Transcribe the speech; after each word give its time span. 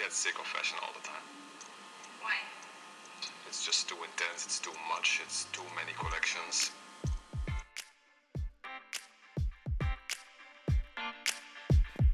get 0.00 0.12
sick 0.12 0.34
of 0.38 0.46
fashion 0.46 0.78
all 0.82 0.92
the 0.98 1.06
time. 1.06 1.26
Why? 2.22 2.36
It's 3.46 3.62
just 3.66 3.86
too 3.88 3.96
intense, 4.08 4.46
it's 4.46 4.58
too 4.58 4.76
much, 4.88 5.20
it's 5.22 5.46
too 5.52 5.66
many 5.76 5.92
collections. 5.98 6.72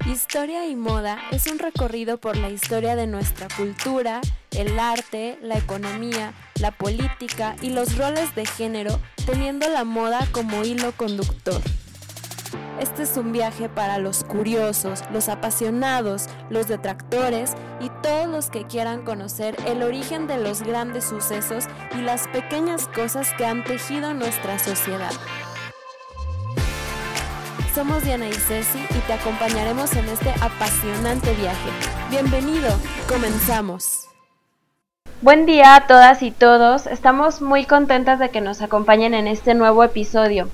Historia 0.05 0.67
y 0.67 0.75
moda 0.75 1.21
es 1.31 1.47
un 1.47 1.59
recorrido 1.59 2.17
por 2.17 2.35
la 2.37 2.49
historia 2.49 2.95
de 2.95 3.07
nuestra 3.07 3.47
cultura, 3.55 4.21
el 4.51 4.79
arte, 4.79 5.37
la 5.41 5.57
economía, 5.57 6.33
la 6.59 6.71
política 6.71 7.55
y 7.61 7.69
los 7.69 7.97
roles 7.97 8.33
de 8.35 8.45
género, 8.45 8.99
teniendo 9.25 9.69
la 9.69 9.83
moda 9.83 10.27
como 10.31 10.63
hilo 10.63 10.91
conductor. 10.93 11.61
Este 12.79 13.03
es 13.03 13.17
un 13.17 13.31
viaje 13.31 13.69
para 13.69 13.97
los 13.97 14.23
curiosos, 14.23 15.03
los 15.11 15.29
apasionados, 15.29 16.27
los 16.51 16.67
detractores 16.67 17.53
y 17.79 17.89
todos 18.03 18.27
los 18.27 18.51
que 18.51 18.65
quieran 18.65 19.03
conocer 19.03 19.55
el 19.65 19.81
origen 19.81 20.27
de 20.27 20.37
los 20.37 20.61
grandes 20.61 21.05
sucesos 21.05 21.65
y 21.97 22.01
las 22.01 22.27
pequeñas 22.27 22.87
cosas 22.89 23.33
que 23.35 23.47
han 23.47 23.63
tejido 23.63 24.13
nuestra 24.13 24.59
sociedad. 24.59 25.11
Somos 27.73 28.03
Diana 28.03 28.27
y 28.27 28.33
Ceci 28.33 28.79
y 28.79 28.99
te 29.07 29.13
acompañaremos 29.13 29.95
en 29.95 30.07
este 30.09 30.29
apasionante 30.39 31.33
viaje. 31.33 31.69
Bienvenido, 32.11 32.69
comenzamos. 33.09 34.07
Buen 35.21 35.47
día 35.47 35.75
a 35.75 35.87
todas 35.87 36.21
y 36.21 36.29
todos, 36.29 36.85
estamos 36.85 37.41
muy 37.41 37.65
contentas 37.65 38.19
de 38.19 38.29
que 38.29 38.39
nos 38.39 38.61
acompañen 38.61 39.15
en 39.15 39.25
este 39.25 39.55
nuevo 39.55 39.83
episodio. 39.83 40.47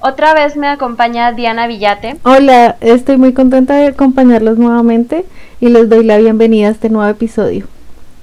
Otra 0.00 0.34
vez 0.34 0.56
me 0.56 0.68
acompaña 0.68 1.32
Diana 1.32 1.66
Villate. 1.66 2.16
Hola, 2.22 2.76
estoy 2.80 3.16
muy 3.16 3.32
contenta 3.32 3.74
de 3.74 3.88
acompañarlos 3.88 4.58
nuevamente 4.58 5.24
y 5.60 5.68
les 5.68 5.88
doy 5.88 6.04
la 6.04 6.18
bienvenida 6.18 6.68
a 6.68 6.70
este 6.70 6.90
nuevo 6.90 7.10
episodio. 7.10 7.66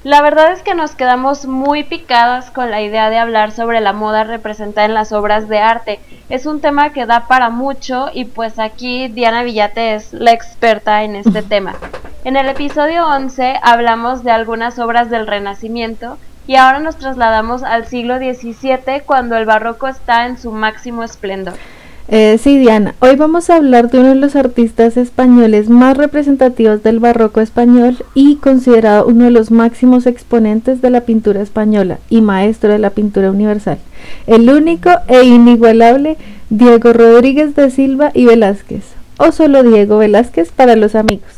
La 0.04 0.22
verdad 0.22 0.52
es 0.52 0.62
que 0.62 0.76
nos 0.76 0.96
quedamos 0.96 1.46
muy 1.46 1.84
picadas 1.84 2.51
con 2.51 2.70
la 2.70 2.82
idea 2.82 3.10
de 3.10 3.18
hablar 3.18 3.51
sobre 3.51 3.79
la 3.79 3.94
moda 3.94 4.26
representada 4.26 4.85
en 4.85 4.94
las 4.94 5.13
obras 5.13 5.48
de 5.48 5.60
arte. 5.60 5.99
Es 6.29 6.46
un 6.46 6.60
tema 6.60 6.91
que 6.91 7.05
da 7.05 7.27
para 7.27 7.49
mucho 7.49 8.07
y 8.13 8.26
pues 8.26 8.60
aquí 8.60 9.07
Diana 9.07 9.44
Villate 9.44 9.96
es 9.96 10.12
la 10.13 10.32
experta 10.32 11.04
en 11.04 11.16
este 11.16 11.41
tema. 11.41 11.76
En 12.26 12.35
el 12.35 12.49
episodio 12.49 13.07
11 13.07 13.60
hablamos 13.63 14.24
de 14.24 14.32
algunas 14.32 14.77
obras 14.77 15.10
del 15.10 15.26
Renacimiento 15.26 16.18
y 16.48 16.55
ahora 16.55 16.80
nos 16.80 16.98
trasladamos 16.98 17.63
al 17.63 17.88
siglo 17.88 18.18
XVII 18.18 19.02
cuando 19.05 19.38
el 19.38 19.46
barroco 19.46 19.88
está 19.88 20.27
en 20.27 20.38
su 20.38 20.52
máximo 20.52 21.04
esplendor. 21.04 21.55
Eh, 22.10 22.38
sí, 22.38 22.60
Diana, 22.60 22.96
hoy 23.00 23.16
vamos 23.16 23.50
a 23.50 23.55
hablar 23.55 23.90
de 23.90 24.00
uno 24.00 24.10
de 24.10 24.16
los 24.16 24.35
artistas 24.35 24.98
españoles 24.98 25.70
más 25.70 25.96
representativos 25.96 26.84
del 26.84 27.00
barroco 27.00 27.40
español 27.40 28.04
y 28.13 28.35
considerado 28.35 29.08
uno 29.08 29.24
de 29.24 29.32
los 29.32 29.52
máximos 29.52 30.05
exponentes 30.05 30.82
de 30.82 30.90
la 30.90 31.02
pintura 31.02 31.41
española 31.41 32.00
y 32.10 32.22
maestro 32.22 32.74
de 32.74 32.80
la 32.80 32.90
pintura 32.90 33.32
universal, 33.32 33.78
el 34.28 34.50
único 34.50 34.90
e 35.07 35.24
inigualable 35.24 36.18
Diego 36.50 36.91
Rodríguez 36.91 37.55
de 37.55 37.72
Silva 37.72 38.12
y 38.13 38.26
Velázquez, 38.26 38.84
o 39.18 39.32
solo 39.32 39.63
Diego 39.63 39.98
Velázquez 39.98 40.52
para 40.52 40.76
los 40.76 40.96
amigos. 40.96 41.32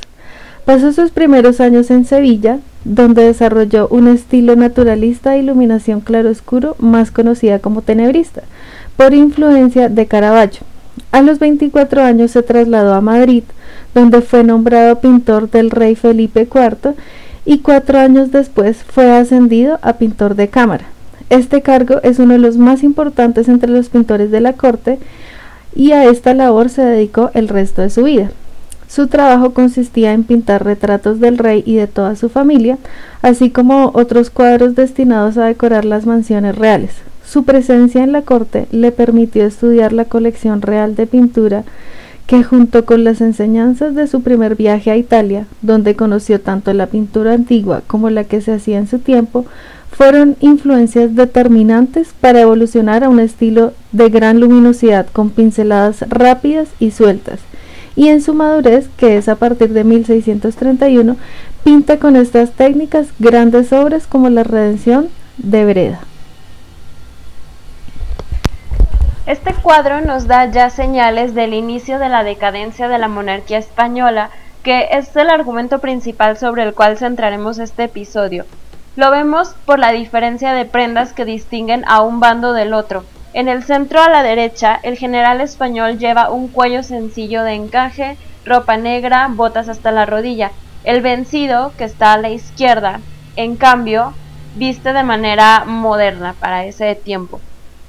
Pasó 0.66 0.92
sus 0.94 1.12
primeros 1.12 1.62
años 1.62 1.92
en 1.92 2.06
Sevilla, 2.06 2.58
donde 2.86 3.24
desarrolló 3.24 3.88
un 3.90 4.08
estilo 4.08 4.56
naturalista 4.56 5.32
de 5.32 5.40
iluminación 5.40 6.02
claroscuro 6.02 6.76
más 6.80 7.12
conocida 7.12 7.60
como 7.60 7.82
tenebrista 7.82 8.44
por 8.96 9.14
influencia 9.14 9.90
de 9.90 10.06
Caravaggio. 10.06 10.62
A 11.12 11.22
los 11.22 11.40
24 11.40 12.04
años 12.04 12.32
se 12.32 12.44
trasladó 12.44 12.94
a 12.94 13.02
Madrid, 13.02 13.44
donde 13.94 14.22
fue 14.22 14.44
nombrado 14.44 15.00
pintor 15.00 15.50
del 15.50 15.72
rey 15.72 15.96
Felipe 15.96 16.48
IV 16.50 16.94
y 17.44 17.60
cuatro 17.60 18.00
años 18.00 18.32
después 18.32 18.78
fue 18.84 19.12
ascendido 19.12 19.80
a 19.82 19.94
pintor 19.94 20.36
de 20.36 20.48
cámara. 20.48 20.86
Este 21.30 21.62
cargo 21.62 22.00
es 22.04 22.20
uno 22.20 22.34
de 22.34 22.40
los 22.40 22.58
más 22.58 22.84
importantes 22.84 23.50
entre 23.50 23.70
los 23.70 23.90
pintores 23.90 24.32
de 24.32 24.42
la 24.42 24.54
corte 24.54 25.00
y 25.76 25.92
a 25.92 26.06
esta 26.06 26.34
labor 26.34 26.70
se 26.70 26.84
dedicó 26.84 27.32
el 27.34 27.48
resto 27.48 27.82
de 27.82 27.90
su 27.90 28.04
vida. 28.04 28.30
Su 28.88 29.08
trabajo 29.08 29.54
consistía 29.54 30.14
en 30.14 30.24
pintar 30.24 30.64
retratos 30.64 31.20
del 31.20 31.38
rey 31.38 31.64
y 31.66 31.76
de 31.76 31.88
toda 31.88 32.16
su 32.16 32.30
familia, 32.30 32.78
así 33.22 33.50
como 33.50 33.92
otros 33.94 34.30
cuadros 34.30 34.76
destinados 34.76 35.38
a 35.38 35.46
decorar 35.46 35.86
las 35.86 36.06
mansiones 36.06 36.56
reales. 36.56 36.92
Su 37.26 37.44
presencia 37.44 38.04
en 38.04 38.12
la 38.12 38.22
corte 38.22 38.68
le 38.72 38.92
permitió 38.92 39.46
estudiar 39.46 39.94
la 39.94 40.06
colección 40.06 40.62
real 40.62 40.96
de 40.96 41.08
pintura 41.08 41.64
que 42.28 42.44
junto 42.44 42.86
con 42.86 43.04
las 43.04 43.22
enseñanzas 43.22 43.94
de 43.94 44.08
su 44.08 44.22
primer 44.22 44.56
viaje 44.56 44.90
a 44.90 44.98
Italia, 44.98 45.46
donde 45.62 45.96
conoció 45.96 46.42
tanto 46.42 46.74
la 46.74 46.88
pintura 46.88 47.34
antigua 47.34 47.82
como 47.86 48.10
la 48.10 48.24
que 48.24 48.42
se 48.42 48.54
hacía 48.54 48.78
en 48.78 48.88
su 48.88 49.00
tiempo, 49.00 49.46
fueron 49.92 50.36
influencias 50.40 51.16
determinantes 51.16 52.10
para 52.20 52.42
evolucionar 52.42 53.04
a 53.04 53.10
un 53.10 53.20
estilo 53.20 53.74
de 53.92 54.10
gran 54.10 54.40
luminosidad 54.40 55.08
con 55.12 55.30
pinceladas 55.30 56.04
rápidas 56.10 56.68
y 56.80 56.92
sueltas. 56.92 57.40
Y 57.96 58.10
en 58.10 58.22
su 58.22 58.34
madurez, 58.34 58.90
que 58.98 59.18
es 59.18 59.30
a 59.30 59.36
partir 59.36 59.70
de 59.70 59.84
1631, 59.84 61.16
pinta 61.64 61.98
con 61.98 62.16
estas 62.16 62.52
técnicas 62.52 63.08
grandes 63.20 63.72
obras 63.74 64.08
como 64.08 64.30
la 64.30 64.44
Redención 64.44 65.10
de 65.38 65.66
Breda. 65.66 66.00
Este 69.26 69.56
cuadro 69.56 70.02
nos 70.02 70.28
da 70.28 70.52
ya 70.52 70.70
señales 70.70 71.34
del 71.34 71.56
inicio 71.56 71.98
de 71.98 72.10
la 72.10 72.24
decadencia 72.24 72.88
de 72.88 73.00
la 73.00 73.08
monarquía 73.08 73.58
española, 73.58 74.30
que 74.62 74.90
es 74.92 75.16
el 75.16 75.32
argumento 75.32 75.80
principal 75.80 76.38
sobre 76.38 76.62
el 76.62 76.76
cual 76.76 76.98
centraremos 76.98 77.58
este 77.58 77.86
episodio. 77.86 78.46
Lo 78.96 79.10
vemos 79.10 79.56
por 79.66 79.80
la 79.80 79.92
diferencia 79.92 80.54
de 80.54 80.66
prendas 80.66 81.14
que 81.14 81.26
distinguen 81.26 81.84
a 81.88 82.02
un 82.02 82.20
bando 82.20 82.54
del 82.54 82.74
otro. 82.74 83.04
En 83.36 83.48
el 83.48 83.64
centro 83.64 84.02
a 84.02 84.10
la 84.10 84.24
derecha, 84.24 84.80
el 84.82 84.98
general 84.98 85.42
español 85.42 86.00
lleva 86.00 86.32
un 86.32 86.48
cuello 86.48 86.82
sencillo 86.82 87.44
de 87.44 87.54
encaje, 87.54 88.18
ropa 88.46 88.78
negra, 88.78 89.28
botas 89.30 89.70
hasta 89.70 89.92
la 89.92 90.08
rodilla. 90.08 90.52
El 90.84 91.02
vencido, 91.02 91.72
que 91.78 91.84
está 91.84 92.14
a 92.14 92.18
la 92.18 92.30
izquierda, 92.30 93.02
en 93.36 93.58
cambio, 93.58 94.14
viste 94.56 94.94
de 94.94 95.04
manera 95.04 95.66
moderna 95.66 96.34
para 96.40 96.66
ese 96.66 96.96
tiempo 96.96 97.40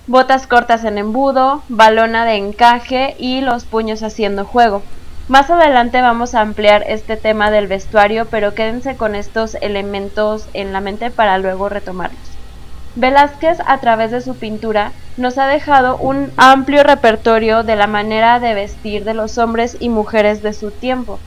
botas 0.06 0.46
cortas 0.46 0.84
en 0.84 0.98
embudo, 0.98 1.62
balona 1.68 2.24
de 2.24 2.36
encaje 2.36 3.16
y 3.18 3.40
los 3.40 3.64
puños 3.64 4.02
haciendo 4.02 4.44
juego. 4.44 4.82
Más 5.28 5.50
adelante 5.50 6.00
vamos 6.00 6.34
a 6.34 6.42
ampliar 6.42 6.84
este 6.86 7.16
tema 7.16 7.50
del 7.50 7.66
vestuario, 7.66 8.26
pero 8.26 8.54
quédense 8.54 8.96
con 8.96 9.16
estos 9.16 9.56
elementos 9.56 10.48
en 10.54 10.72
la 10.72 10.80
mente 10.80 11.10
para 11.10 11.38
luego 11.38 11.68
retomarlos. 11.68 12.35
Velázquez, 12.96 13.58
a 13.66 13.78
través 13.78 14.10
de 14.10 14.22
su 14.22 14.36
pintura, 14.36 14.92
nos 15.18 15.36
ha 15.36 15.46
dejado 15.46 15.98
un 15.98 16.32
amplio 16.38 16.82
repertorio 16.82 17.62
de 17.62 17.76
la 17.76 17.86
manera 17.86 18.40
de 18.40 18.54
vestir 18.54 19.04
de 19.04 19.12
los 19.12 19.36
hombres 19.36 19.76
y 19.80 19.90
mujeres 19.90 20.42
de 20.42 20.54
su 20.54 20.70
tiempo. 20.70 21.18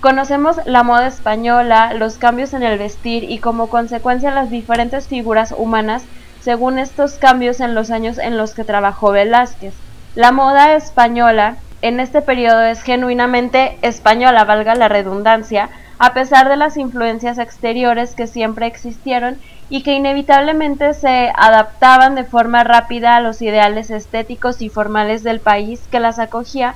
Conocemos 0.00 0.58
la 0.66 0.82
moda 0.82 1.06
española, 1.06 1.94
los 1.94 2.18
cambios 2.18 2.52
en 2.52 2.62
el 2.62 2.78
vestir 2.78 3.24
y 3.24 3.38
como 3.38 3.68
consecuencia 3.68 4.30
las 4.30 4.50
diferentes 4.50 5.08
figuras 5.08 5.54
humanas 5.56 6.04
según 6.40 6.78
estos 6.78 7.14
cambios 7.14 7.60
en 7.60 7.74
los 7.74 7.90
años 7.90 8.18
en 8.18 8.36
los 8.36 8.52
que 8.52 8.64
trabajó 8.64 9.10
Velázquez. 9.10 9.72
La 10.14 10.32
moda 10.32 10.76
española 10.76 11.56
en 11.80 11.98
este 11.98 12.20
periodo 12.20 12.62
es 12.62 12.82
genuinamente 12.82 13.78
española, 13.80 14.44
valga 14.44 14.74
la 14.74 14.88
redundancia, 14.88 15.70
a 15.98 16.12
pesar 16.12 16.48
de 16.50 16.56
las 16.56 16.76
influencias 16.76 17.38
exteriores 17.38 18.14
que 18.14 18.26
siempre 18.26 18.66
existieron 18.66 19.38
y 19.68 19.82
que 19.82 19.94
inevitablemente 19.94 20.94
se 20.94 21.32
adaptaban 21.34 22.14
de 22.14 22.24
forma 22.24 22.62
rápida 22.62 23.16
a 23.16 23.20
los 23.20 23.42
ideales 23.42 23.90
estéticos 23.90 24.62
y 24.62 24.68
formales 24.68 25.22
del 25.22 25.40
país 25.40 25.82
que 25.90 26.00
las 26.00 26.18
acogía, 26.18 26.74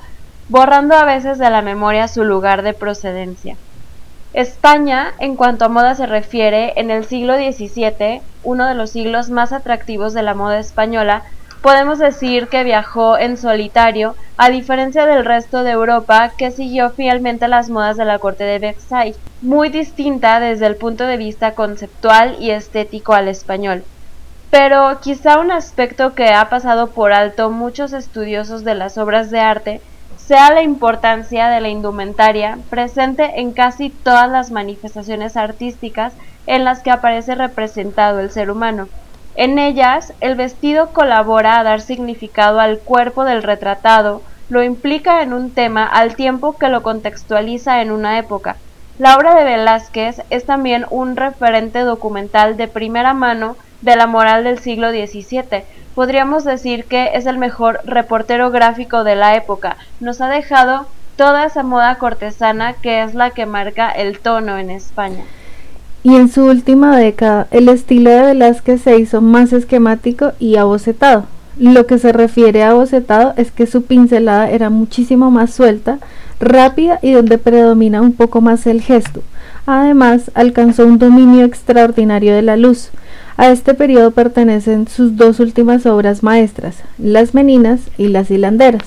borrando 0.49 0.95
a 0.95 1.05
veces 1.05 1.37
de 1.37 1.49
la 1.49 1.61
memoria 1.61 2.07
su 2.07 2.23
lugar 2.23 2.61
de 2.61 2.73
procedencia. 2.73 3.55
España, 4.33 5.13
en 5.19 5.35
cuanto 5.35 5.65
a 5.65 5.69
moda 5.69 5.95
se 5.95 6.05
refiere, 6.05 6.73
en 6.77 6.89
el 6.91 7.05
siglo 7.05 7.35
XVII, 7.35 8.21
uno 8.43 8.65
de 8.65 8.75
los 8.75 8.91
siglos 8.91 9.29
más 9.29 9.51
atractivos 9.51 10.13
de 10.13 10.23
la 10.23 10.33
moda 10.33 10.59
española, 10.59 11.23
podemos 11.61 11.99
decir 11.99 12.47
que 12.47 12.63
viajó 12.63 13.17
en 13.17 13.37
solitario, 13.37 14.15
a 14.37 14.49
diferencia 14.49 15.05
del 15.05 15.25
resto 15.25 15.63
de 15.63 15.71
Europa 15.71 16.31
que 16.37 16.51
siguió 16.51 16.89
fielmente 16.89 17.47
las 17.47 17.69
modas 17.69 17.97
de 17.97 18.05
la 18.05 18.19
corte 18.19 18.43
de 18.43 18.59
Versailles, 18.59 19.19
muy 19.41 19.69
distinta 19.69 20.39
desde 20.39 20.67
el 20.67 20.75
punto 20.75 21.05
de 21.05 21.17
vista 21.17 21.55
conceptual 21.55 22.37
y 22.39 22.51
estético 22.51 23.13
al 23.13 23.27
español. 23.27 23.83
Pero 24.51 24.99
quizá 25.01 25.39
un 25.39 25.51
aspecto 25.51 26.13
que 26.13 26.29
ha 26.29 26.49
pasado 26.49 26.91
por 26.91 27.11
alto 27.11 27.49
muchos 27.49 27.93
estudiosos 27.93 28.63
de 28.63 28.75
las 28.75 28.97
obras 28.99 29.31
de 29.31 29.39
arte 29.39 29.81
sea 30.17 30.53
la 30.53 30.61
importancia 30.61 31.47
de 31.47 31.59
la 31.59 31.69
indumentaria 31.69 32.59
presente 32.69 33.39
en 33.41 33.51
casi 33.51 33.89
todas 33.89 34.29
las 34.29 34.51
manifestaciones 34.51 35.35
artísticas 35.35 36.13
en 36.45 36.63
las 36.63 36.81
que 36.81 36.91
aparece 36.91 37.33
representado 37.33 38.19
el 38.19 38.29
ser 38.29 38.51
humano. 38.51 38.89
En 39.35 39.57
ellas, 39.57 40.13
el 40.21 40.35
vestido 40.35 40.89
colabora 40.93 41.59
a 41.59 41.63
dar 41.63 41.81
significado 41.81 42.59
al 42.59 42.79
cuerpo 42.79 43.23
del 43.23 43.41
retratado, 43.41 44.21
lo 44.49 44.61
implica 44.61 45.23
en 45.23 45.33
un 45.33 45.51
tema 45.51 45.85
al 45.85 46.15
tiempo 46.15 46.57
que 46.57 46.69
lo 46.69 46.83
contextualiza 46.83 47.81
en 47.81 47.91
una 47.91 48.19
época. 48.19 48.57
La 49.01 49.15
obra 49.15 49.33
de 49.33 49.43
Velázquez 49.43 50.21
es 50.29 50.45
también 50.45 50.85
un 50.91 51.15
referente 51.15 51.79
documental 51.79 52.55
de 52.55 52.67
primera 52.67 53.15
mano 53.15 53.55
de 53.81 53.95
la 53.95 54.05
moral 54.05 54.43
del 54.43 54.59
siglo 54.59 54.91
XVII. 54.91 55.63
Podríamos 55.95 56.43
decir 56.43 56.85
que 56.85 57.09
es 57.15 57.25
el 57.25 57.39
mejor 57.39 57.79
reportero 57.83 58.51
gráfico 58.51 59.03
de 59.03 59.15
la 59.15 59.35
época. 59.35 59.77
Nos 60.01 60.21
ha 60.21 60.29
dejado 60.29 60.85
toda 61.15 61.47
esa 61.47 61.63
moda 61.63 61.95
cortesana 61.95 62.73
que 62.73 63.01
es 63.01 63.15
la 63.15 63.31
que 63.31 63.47
marca 63.47 63.89
el 63.89 64.19
tono 64.19 64.59
en 64.59 64.69
España. 64.69 65.23
Y 66.03 66.17
en 66.17 66.29
su 66.29 66.45
última 66.45 66.95
década, 66.95 67.47
el 67.49 67.69
estilo 67.69 68.11
de 68.11 68.21
Velázquez 68.21 68.83
se 68.83 68.99
hizo 68.99 69.19
más 69.19 69.51
esquemático 69.51 70.33
y 70.37 70.57
abocetado. 70.57 71.25
Lo 71.57 71.87
que 71.87 71.97
se 71.97 72.13
refiere 72.13 72.61
a 72.61 72.69
abocetado 72.69 73.33
es 73.35 73.49
que 73.51 73.65
su 73.65 73.81
pincelada 73.81 74.51
era 74.51 74.69
muchísimo 74.69 75.31
más 75.31 75.51
suelta, 75.51 75.97
rápida 76.41 76.99
y 77.01 77.11
donde 77.11 77.37
predomina 77.37 78.01
un 78.01 78.13
poco 78.13 78.41
más 78.41 78.67
el 78.67 78.81
gesto. 78.81 79.21
Además, 79.65 80.31
alcanzó 80.33 80.85
un 80.85 80.97
dominio 80.97 81.45
extraordinario 81.45 82.33
de 82.35 82.41
la 82.41 82.57
luz. 82.57 82.89
A 83.37 83.49
este 83.49 83.73
periodo 83.73 84.11
pertenecen 84.11 84.87
sus 84.87 85.15
dos 85.15 85.39
últimas 85.39 85.85
obras 85.85 86.23
maestras, 86.23 86.77
Las 86.97 87.33
Meninas 87.33 87.81
y 87.97 88.07
Las 88.07 88.29
Hilanderas. 88.29 88.83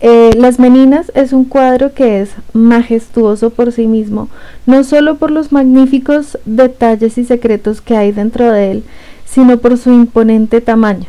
Eh, 0.00 0.30
Las 0.36 0.58
Meninas 0.58 1.10
es 1.14 1.32
un 1.32 1.44
cuadro 1.44 1.92
que 1.92 2.20
es 2.20 2.30
majestuoso 2.52 3.50
por 3.50 3.72
sí 3.72 3.86
mismo, 3.86 4.28
no 4.66 4.84
solo 4.84 5.16
por 5.16 5.30
los 5.30 5.52
magníficos 5.52 6.38
detalles 6.44 7.18
y 7.18 7.24
secretos 7.24 7.80
que 7.80 7.96
hay 7.96 8.12
dentro 8.12 8.50
de 8.52 8.70
él, 8.70 8.84
sino 9.24 9.58
por 9.58 9.76
su 9.76 9.92
imponente 9.92 10.60
tamaño. 10.60 11.06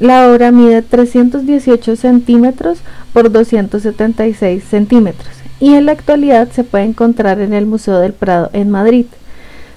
La 0.00 0.30
obra 0.30 0.50
mide 0.50 0.82
318 0.82 1.96
centímetros 1.96 2.78
por 3.12 3.30
276 3.30 4.64
centímetros 4.64 5.42
y 5.60 5.74
en 5.74 5.86
la 5.86 5.92
actualidad 5.92 6.48
se 6.50 6.64
puede 6.64 6.84
encontrar 6.84 7.40
en 7.40 7.52
el 7.52 7.66
Museo 7.66 7.98
del 7.98 8.12
Prado 8.12 8.50
en 8.52 8.70
Madrid. 8.70 9.06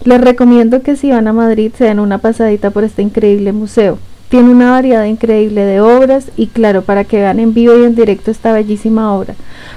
Les 0.03 0.19
recomiendo 0.19 0.81
que 0.81 0.95
si 0.95 1.11
van 1.11 1.27
a 1.27 1.33
Madrid 1.33 1.71
se 1.77 1.85
den 1.85 1.99
una 1.99 2.17
pasadita 2.17 2.71
por 2.71 2.83
este 2.83 3.01
increíble 3.01 3.51
museo. 3.53 3.99
Tiene 4.35 4.49
una 4.49 4.71
variedad 4.71 5.05
increíble 5.05 5.63
de 5.63 5.79
obras 5.79 6.29
y 6.35 6.47
claro, 6.47 6.81
para 6.81 7.05
que 7.05 7.15
vean 7.15 7.39
en 7.39 7.53
vivo 7.53 7.79
y 7.79 7.85
en 7.85 7.95
directo 7.95 8.31
esta 8.31 8.51
bellísima 8.51 9.13
obra. 9.13 9.33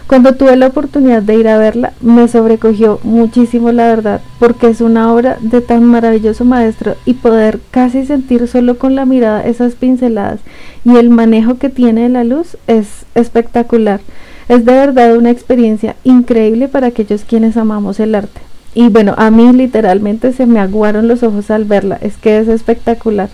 Cuando 0.08 0.34
tuve 0.34 0.56
la 0.56 0.66
oportunidad 0.66 1.22
de 1.22 1.36
ir 1.36 1.46
a 1.46 1.58
verla, 1.58 1.92
me 2.00 2.26
sobrecogió 2.26 2.98
muchísimo 3.04 3.70
la 3.70 3.86
verdad, 3.86 4.20
porque 4.40 4.66
es 4.66 4.80
una 4.80 5.12
obra 5.14 5.38
de 5.40 5.60
tan 5.60 5.84
maravilloso 5.84 6.44
maestro 6.44 6.96
y 7.04 7.14
poder 7.14 7.60
casi 7.70 8.04
sentir 8.04 8.48
solo 8.48 8.78
con 8.78 8.96
la 8.96 9.04
mirada 9.04 9.46
esas 9.46 9.76
pinceladas 9.76 10.40
y 10.84 10.96
el 10.96 11.08
manejo 11.08 11.58
que 11.58 11.68
tiene 11.68 12.02
de 12.02 12.08
la 12.08 12.24
luz 12.24 12.56
es 12.66 13.06
espectacular. 13.14 14.00
Es 14.48 14.64
de 14.64 14.72
verdad 14.72 15.16
una 15.16 15.30
experiencia 15.30 15.94
increíble 16.02 16.66
para 16.66 16.88
aquellos 16.88 17.22
quienes 17.22 17.56
amamos 17.56 18.00
el 18.00 18.12
arte. 18.16 18.40
Y 18.74 18.88
bueno, 18.88 19.14
a 19.18 19.30
mí 19.30 19.52
literalmente 19.52 20.32
se 20.32 20.46
me 20.46 20.58
aguaron 20.58 21.06
los 21.06 21.22
ojos 21.22 21.48
al 21.52 21.64
verla, 21.64 21.96
es 22.02 22.16
que 22.16 22.40
es 22.40 22.48
espectacular. 22.48 23.28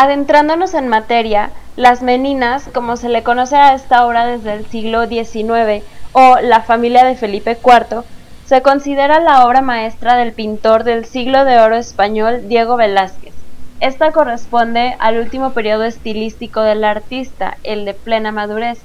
Adentrándonos 0.00 0.74
en 0.74 0.86
materia, 0.86 1.50
las 1.74 2.02
Meninas, 2.02 2.70
como 2.72 2.96
se 2.96 3.08
le 3.08 3.24
conoce 3.24 3.56
a 3.56 3.74
esta 3.74 4.06
obra 4.06 4.26
desde 4.26 4.52
el 4.52 4.64
siglo 4.64 5.08
XIX, 5.08 5.84
o 6.12 6.36
La 6.40 6.60
familia 6.60 7.04
de 7.04 7.16
Felipe 7.16 7.58
IV, 7.60 8.04
se 8.44 8.62
considera 8.62 9.18
la 9.18 9.44
obra 9.44 9.60
maestra 9.60 10.14
del 10.14 10.32
pintor 10.34 10.84
del 10.84 11.04
siglo 11.04 11.44
de 11.44 11.58
oro 11.58 11.74
español 11.74 12.46
Diego 12.46 12.76
Velázquez. 12.76 13.34
Esta 13.80 14.12
corresponde 14.12 14.94
al 15.00 15.18
último 15.18 15.50
periodo 15.50 15.82
estilístico 15.82 16.60
del 16.60 16.84
artista, 16.84 17.56
el 17.64 17.84
de 17.84 17.94
plena 17.94 18.30
madurez. 18.30 18.78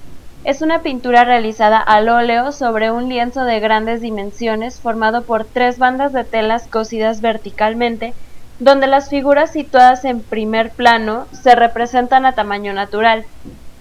Es 0.43 0.63
una 0.63 0.81
pintura 0.81 1.25
realizada 1.25 1.77
al 1.77 2.09
óleo 2.09 2.51
sobre 2.51 2.89
un 2.89 3.07
lienzo 3.07 3.43
de 3.43 3.59
grandes 3.59 4.01
dimensiones 4.01 4.79
formado 4.79 5.21
por 5.21 5.45
tres 5.45 5.77
bandas 5.77 6.11
de 6.11 6.23
telas 6.23 6.65
cosidas 6.67 7.21
verticalmente 7.21 8.15
donde 8.59 8.87
las 8.87 9.09
figuras 9.09 9.51
situadas 9.51 10.05
en 10.05 10.21
primer 10.21 10.71
plano 10.71 11.25
se 11.31 11.55
representan 11.55 12.25
a 12.25 12.33
tamaño 12.33 12.73
natural. 12.73 13.25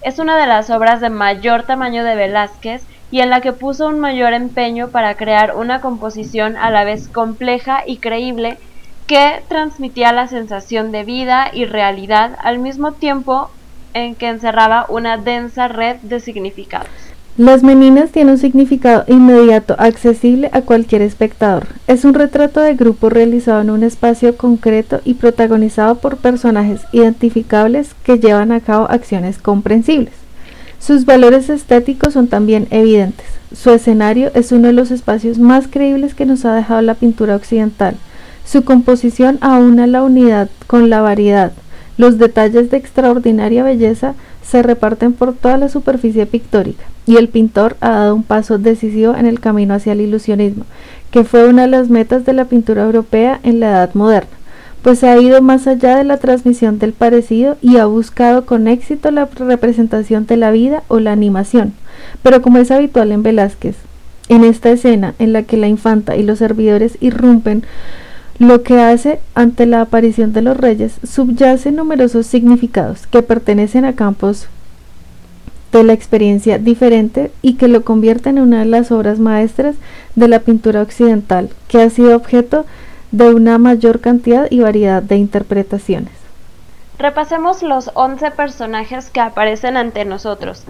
Es 0.03 0.19
una 0.19 0.37
de 0.37 0.47
las 0.47 0.71
obras 0.71 1.01
de 1.01 1.11
mayor 1.11 1.65
tamaño 1.65 2.05
de 2.05 2.17
Velázquez 2.17 2.83
y 3.11 3.21
en 3.21 3.31
la 3.31 3.41
que 3.41 3.53
puso 3.53 3.87
un 3.87 4.01
mayor 4.01 4.33
empeño 4.33 4.89
para 4.89 5.15
crear 5.15 5.55
una 5.55 5.81
composición 5.81 6.57
a 6.57 6.71
la 6.71 6.85
vez 6.85 7.09
compleja 7.09 7.83
y 7.87 7.99
creíble 7.99 8.59
que 9.07 9.43
transmitía 9.49 10.13
la 10.13 10.29
sensación 10.29 10.91
de 10.91 11.05
vida 11.05 11.51
y 11.53 11.67
realidad 11.67 12.37
al 12.43 12.59
mismo 12.59 12.93
tiempo 12.93 13.51
en 13.95 14.15
que 14.15 14.29
encerraba 14.29 14.87
una 14.89 15.19
densa 15.19 15.69
red 15.69 15.97
de 15.97 16.21
significados. 16.21 16.89
Las 17.39 17.63
Meninas 17.63 18.11
tiene 18.11 18.33
un 18.33 18.37
significado 18.37 19.05
inmediato, 19.09 19.75
accesible 19.79 20.51
a 20.53 20.61
cualquier 20.61 21.01
espectador. 21.01 21.67
Es 21.87 22.05
un 22.05 22.13
retrato 22.13 22.61
de 22.61 22.75
grupo 22.75 23.09
realizado 23.09 23.63
en 23.63 23.71
un 23.71 23.83
espacio 23.85 24.37
concreto 24.37 25.01
y 25.03 25.15
protagonizado 25.15 25.95
por 25.95 26.19
personajes 26.19 26.83
identificables 26.93 27.95
que 28.05 28.19
llevan 28.19 28.53
a 28.53 28.61
cabo 28.61 28.85
acciones 28.91 29.39
comprensibles. 29.39 30.13
Sus 30.79 31.07
valores 31.07 31.49
estéticos 31.49 32.13
son 32.13 32.29
también 32.29 32.67
evidentes. 32.69 33.25
Su 33.55 33.71
escenario 33.71 34.31
es 34.35 34.53
uno 34.53 34.67
de 34.67 34.75
los 34.75 34.91
espacios 34.91 35.39
más 35.39 35.69
creíbles 35.69 36.15
que 36.15 36.27
nos 36.27 36.45
ha 36.45 36.55
dejado 36.55 36.83
la 36.83 36.97
pintura 36.97 37.35
occidental. 37.35 37.97
Su 38.45 38.63
composición 38.63 39.39
aúna 39.41 39.87
la 39.87 40.03
unidad 40.03 40.51
con 40.67 40.91
la 40.91 41.01
variedad. 41.01 41.53
Los 41.97 42.19
detalles 42.19 42.71
de 42.71 42.77
extraordinaria 42.77 43.63
belleza 43.63 44.17
se 44.43 44.63
reparten 44.63 45.15
por 45.15 45.33
toda 45.33 45.57
la 45.57 45.71
superficie 45.71 46.27
pictórica 46.27 46.92
y 47.07 47.17
el 47.17 47.29
pintor 47.29 47.77
ha 47.81 47.91
dado 47.91 48.15
un 48.15 48.23
paso 48.23 48.59
decisivo 48.59 49.15
en 49.15 49.27
el 49.27 49.41
camino 49.41 49.75
hacia 49.75 49.93
el 49.93 50.01
ilusionismo, 50.01 50.65
que 51.11 51.25
fue 51.25 51.49
una 51.49 51.63
de 51.63 51.69
las 51.69 51.91
metas 51.91 52.25
de 52.25 52.33
la 52.33 52.47
pintura 52.47 52.85
europea 52.85 53.41
en 53.43 53.61
la 53.61 53.71
Edad 53.71 53.95
Moderna, 53.95 54.31
pues 54.83 55.05
ha 55.05 55.19
ido 55.19 55.43
más 55.43 55.67
allá 55.67 55.97
de 55.97 56.05
la 56.05 56.19
transmisión 56.19 56.79
del 56.79 56.93
parecido 56.93 57.57
y 57.61 57.77
ha 57.77 57.87
buscado 57.87 58.47
con 58.47 58.69
éxito 58.69 59.11
la 59.11 59.27
representación 59.27 60.27
de 60.27 60.37
la 60.37 60.51
vida 60.51 60.83
o 60.89 61.01
la 61.01 61.13
animación, 61.13 61.75
pero 62.23 62.43
como 62.43 62.59
es 62.59 62.71
habitual 62.71 63.13
en 63.13 63.23
Velázquez, 63.23 63.77
en 64.29 64.45
esta 64.45 64.71
escena 64.71 65.15
en 65.19 65.33
la 65.33 65.43
que 65.43 65.57
la 65.57 65.69
infanta 65.69 66.17
y 66.17 66.23
los 66.23 66.39
servidores 66.39 66.97
irrumpen 67.01 67.65
lo 68.39 68.63
que 68.63 68.81
hace 68.81 69.21
ante 69.35 69.67
la 69.67 69.83
aparición 69.83 70.33
de 70.33 70.43
los 70.43 70.57
reyes 70.57 70.95
subyace 71.05 71.71
numerosos 71.71 72.27
significados 72.27 73.07
que 73.07 73.23
pertenecen 73.23 73.85
a 73.85 73.95
campos 73.95 74.49
de 75.73 75.83
la 75.83 75.95
experiencia 75.95 76.59
diferente 76.59 77.33
y 77.41 77.55
que 77.55 77.69
lo 77.69 77.83
convierten 77.83 78.37
en 78.37 78.45
una 78.45 78.61
de 78.61 78.67
las 78.67 78.93
obras 78.93 79.19
maestras 79.19 79.75
de 80.15 80.29
la 80.29 80.41
pintura 80.41 80.83
occidental, 80.83 81.51
que 81.69 81.81
ha 81.81 81.91
sido 81.91 82.15
objeto 82.15 82.67
de 83.11 83.35
una 83.35 83.59
mayor 83.59 84.01
cantidad 84.01 84.47
y 84.51 84.61
variedad 84.61 85.03
de 85.03 85.17
interpretaciones. 85.17 86.13
Repasemos 86.99 87.63
los 87.63 87.91
11 87.95 88.31
personajes 88.33 89.11
que 89.11 89.21
aparecen 89.21 89.77
ante 89.77 90.05
nosotros. 90.05 90.65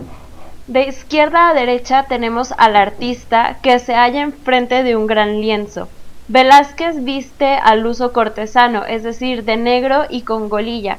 De 0.66 0.86
izquierda 0.86 1.48
a 1.48 1.54
derecha 1.54 2.06
tenemos 2.08 2.54
al 2.56 2.76
artista 2.76 3.58
que 3.62 3.78
se 3.80 3.94
halla 3.94 4.22
enfrente 4.22 4.84
de 4.84 4.96
un 4.96 5.06
gran 5.06 5.40
lienzo. 5.40 5.88
Velázquez 6.28 7.04
viste 7.04 7.56
al 7.56 7.84
uso 7.84 8.12
cortesano, 8.12 8.84
es 8.86 9.02
decir, 9.02 9.44
de 9.44 9.56
negro 9.56 10.04
y 10.08 10.22
con 10.22 10.48
golilla, 10.48 10.98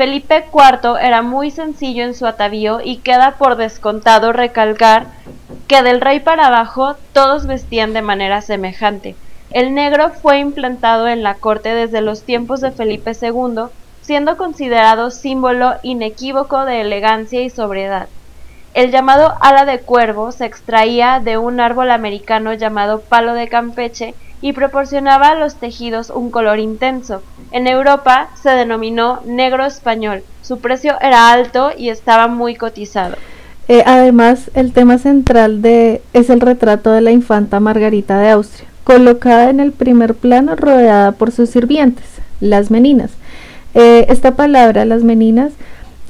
Felipe 0.00 0.46
IV 0.50 0.96
era 0.98 1.20
muy 1.20 1.50
sencillo 1.50 2.04
en 2.04 2.14
su 2.14 2.26
atavío 2.26 2.80
y 2.82 2.96
queda 2.96 3.32
por 3.32 3.56
descontado 3.56 4.32
recalcar 4.32 5.08
que 5.68 5.82
del 5.82 6.00
rey 6.00 6.20
para 6.20 6.46
abajo 6.46 6.96
todos 7.12 7.46
vestían 7.46 7.92
de 7.92 8.00
manera 8.00 8.40
semejante. 8.40 9.14
El 9.50 9.74
negro 9.74 10.08
fue 10.08 10.38
implantado 10.38 11.06
en 11.06 11.22
la 11.22 11.34
corte 11.34 11.74
desde 11.74 12.00
los 12.00 12.22
tiempos 12.22 12.62
de 12.62 12.70
Felipe 12.70 13.12
II, 13.12 13.64
siendo 14.00 14.38
considerado 14.38 15.10
símbolo 15.10 15.74
inequívoco 15.82 16.64
de 16.64 16.80
elegancia 16.80 17.42
y 17.42 17.50
sobriedad. 17.50 18.08
El 18.72 18.92
llamado 18.92 19.34
ala 19.42 19.66
de 19.66 19.80
cuervo 19.80 20.32
se 20.32 20.46
extraía 20.46 21.20
de 21.20 21.36
un 21.36 21.60
árbol 21.60 21.90
americano 21.90 22.54
llamado 22.54 23.02
palo 23.02 23.34
de 23.34 23.48
Campeche 23.48 24.14
y 24.42 24.52
proporcionaba 24.52 25.28
a 25.28 25.34
los 25.34 25.56
tejidos 25.56 26.10
un 26.10 26.30
color 26.30 26.58
intenso. 26.58 27.22
En 27.52 27.66
Europa 27.66 28.28
se 28.40 28.50
denominó 28.50 29.20
negro 29.24 29.64
español. 29.64 30.22
Su 30.42 30.58
precio 30.58 30.94
era 31.00 31.32
alto 31.32 31.70
y 31.76 31.88
estaba 31.88 32.28
muy 32.28 32.54
cotizado. 32.54 33.16
Eh, 33.68 33.84
además, 33.86 34.50
el 34.54 34.72
tema 34.72 34.98
central 34.98 35.64
es 35.64 36.30
el 36.30 36.40
retrato 36.40 36.90
de 36.90 37.00
la 37.00 37.12
infanta 37.12 37.60
Margarita 37.60 38.18
de 38.18 38.30
Austria, 38.30 38.68
colocada 38.82 39.50
en 39.50 39.60
el 39.60 39.72
primer 39.72 40.14
plano 40.14 40.56
rodeada 40.56 41.12
por 41.12 41.30
sus 41.30 41.50
sirvientes, 41.50 42.06
las 42.40 42.70
meninas. 42.70 43.12
Eh, 43.74 44.06
esta 44.08 44.32
palabra, 44.32 44.84
las 44.84 45.04
meninas, 45.04 45.52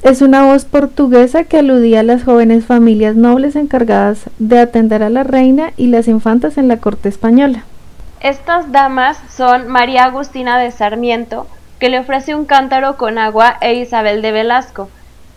es 0.01 0.23
una 0.23 0.45
voz 0.45 0.65
portuguesa 0.65 1.43
que 1.43 1.59
aludía 1.59 1.99
a 1.99 2.03
las 2.03 2.23
jóvenes 2.23 2.65
familias 2.65 3.15
nobles 3.15 3.55
encargadas 3.55 4.21
de 4.39 4.57
atender 4.57 5.03
a 5.03 5.11
la 5.11 5.23
reina 5.23 5.73
y 5.77 5.87
las 5.87 6.07
infantas 6.07 6.57
en 6.57 6.67
la 6.67 6.77
corte 6.77 7.09
española. 7.09 7.65
Estas 8.21 8.71
damas 8.71 9.17
son 9.35 9.67
María 9.67 10.03
Agustina 10.03 10.59
de 10.59 10.69
Sarmiento, 10.69 11.47
que 11.79 11.89
le 11.89 11.97
ofrece 11.97 12.35
un 12.35 12.45
cántaro 12.45 12.95
con 12.95 13.17
agua, 13.17 13.57
e 13.61 13.73
Isabel 13.73 14.21
de 14.21 14.31
Velasco. 14.31 14.89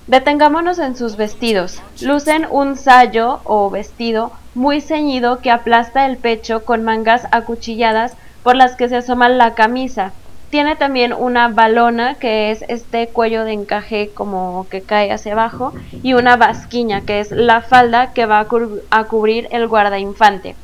Detengámonos 0.06 0.78
en 0.78 0.94
sus 0.94 1.16
vestidos. 1.16 1.80
Lucen 2.02 2.46
un 2.50 2.76
sayo 2.76 3.40
o 3.44 3.70
vestido 3.70 4.32
muy 4.54 4.82
ceñido 4.82 5.38
que 5.38 5.50
aplasta 5.50 6.04
el 6.04 6.18
pecho 6.18 6.66
con 6.66 6.82
mangas 6.82 7.26
acuchilladas 7.32 8.18
por 8.42 8.54
las 8.54 8.76
que 8.76 8.90
se 8.90 8.96
asoma 8.96 9.30
la 9.30 9.54
camisa. 9.54 10.12
Tiene 10.50 10.76
también 10.76 11.14
una 11.14 11.48
balona, 11.48 12.16
que 12.16 12.50
es 12.50 12.66
este 12.68 13.08
cuello 13.08 13.44
de 13.44 13.52
encaje 13.52 14.10
como 14.12 14.66
que 14.70 14.82
cae 14.82 15.10
hacia 15.10 15.32
abajo, 15.32 15.72
y 16.02 16.12
una 16.12 16.36
basquiña, 16.36 17.00
que 17.00 17.20
es 17.20 17.30
la 17.30 17.62
falda 17.62 18.12
que 18.12 18.26
va 18.26 18.46
a, 18.90 19.04
cubrir 19.04 19.48
el 19.52 19.68
guardainfante. 19.68 20.54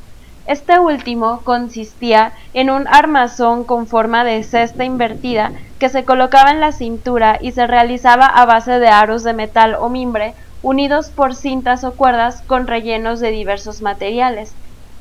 Este 0.51 0.79
último 0.79 1.39
consistía 1.45 2.33
en 2.53 2.69
un 2.69 2.85
armazón 2.89 3.63
con 3.63 3.87
forma 3.87 4.25
de 4.25 4.43
cesta 4.43 4.83
invertida 4.83 5.53
que 5.79 5.87
se 5.87 6.03
colocaba 6.03 6.51
en 6.51 6.59
la 6.59 6.73
cintura 6.73 7.37
y 7.39 7.53
se 7.53 7.67
realizaba 7.67 8.25
a 8.25 8.45
base 8.45 8.77
de 8.77 8.89
aros 8.89 9.23
de 9.23 9.31
metal 9.31 9.75
o 9.79 9.87
mimbre 9.87 10.33
unidos 10.61 11.07
por 11.07 11.35
cintas 11.35 11.85
o 11.85 11.93
cuerdas 11.93 12.43
con 12.47 12.67
rellenos 12.67 13.21
de 13.21 13.31
diversos 13.31 13.81
materiales. 13.81 14.51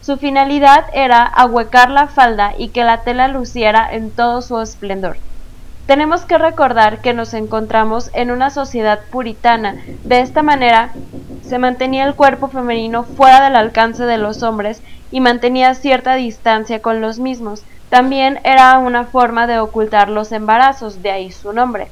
Su 0.00 0.18
finalidad 0.18 0.84
era 0.92 1.24
ahuecar 1.24 1.90
la 1.90 2.06
falda 2.06 2.54
y 2.56 2.68
que 2.68 2.84
la 2.84 3.02
tela 3.02 3.26
luciera 3.26 3.92
en 3.92 4.12
todo 4.12 4.42
su 4.42 4.60
esplendor. 4.60 5.16
Tenemos 5.90 6.24
que 6.24 6.38
recordar 6.38 7.00
que 7.00 7.14
nos 7.14 7.34
encontramos 7.34 8.12
en 8.14 8.30
una 8.30 8.50
sociedad 8.50 9.00
puritana. 9.10 9.74
De 10.04 10.20
esta 10.20 10.40
manera, 10.40 10.92
se 11.42 11.58
mantenía 11.58 12.04
el 12.04 12.14
cuerpo 12.14 12.46
femenino 12.46 13.02
fuera 13.02 13.42
del 13.42 13.56
alcance 13.56 14.04
de 14.04 14.16
los 14.16 14.44
hombres 14.44 14.84
y 15.10 15.18
mantenía 15.18 15.74
cierta 15.74 16.14
distancia 16.14 16.80
con 16.80 17.00
los 17.00 17.18
mismos. 17.18 17.64
También 17.88 18.38
era 18.44 18.78
una 18.78 19.02
forma 19.02 19.48
de 19.48 19.58
ocultar 19.58 20.10
los 20.10 20.30
embarazos, 20.30 21.02
de 21.02 21.10
ahí 21.10 21.32
su 21.32 21.52
nombre. 21.52 21.88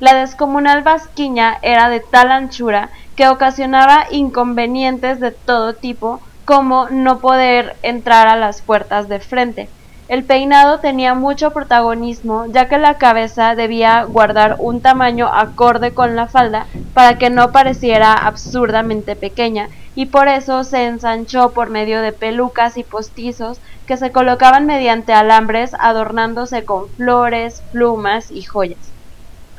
La 0.00 0.12
descomunal 0.16 0.82
basquiña 0.82 1.58
era 1.62 1.88
de 1.88 2.00
tal 2.00 2.32
anchura 2.32 2.88
que 3.14 3.28
ocasionaba 3.28 4.06
inconvenientes 4.10 5.20
de 5.20 5.30
todo 5.30 5.72
tipo, 5.72 6.20
como 6.44 6.88
no 6.90 7.20
poder 7.20 7.76
entrar 7.84 8.26
a 8.26 8.34
las 8.34 8.60
puertas 8.60 9.08
de 9.08 9.20
frente. 9.20 9.68
El 10.08 10.22
peinado 10.22 10.78
tenía 10.78 11.14
mucho 11.14 11.50
protagonismo, 11.50 12.46
ya 12.46 12.68
que 12.68 12.78
la 12.78 12.96
cabeza 12.96 13.56
debía 13.56 14.04
guardar 14.04 14.54
un 14.60 14.80
tamaño 14.80 15.26
acorde 15.26 15.94
con 15.94 16.14
la 16.14 16.28
falda 16.28 16.66
para 16.94 17.18
que 17.18 17.28
no 17.28 17.50
pareciera 17.50 18.12
absurdamente 18.12 19.16
pequeña, 19.16 19.68
y 19.96 20.06
por 20.06 20.28
eso 20.28 20.62
se 20.62 20.86
ensanchó 20.86 21.50
por 21.50 21.70
medio 21.70 22.02
de 22.02 22.12
pelucas 22.12 22.76
y 22.76 22.84
postizos 22.84 23.58
que 23.86 23.96
se 23.96 24.12
colocaban 24.12 24.64
mediante 24.64 25.12
alambres 25.12 25.74
adornándose 25.76 26.64
con 26.64 26.88
flores, 26.90 27.62
plumas 27.72 28.30
y 28.30 28.42
joyas. 28.42 28.78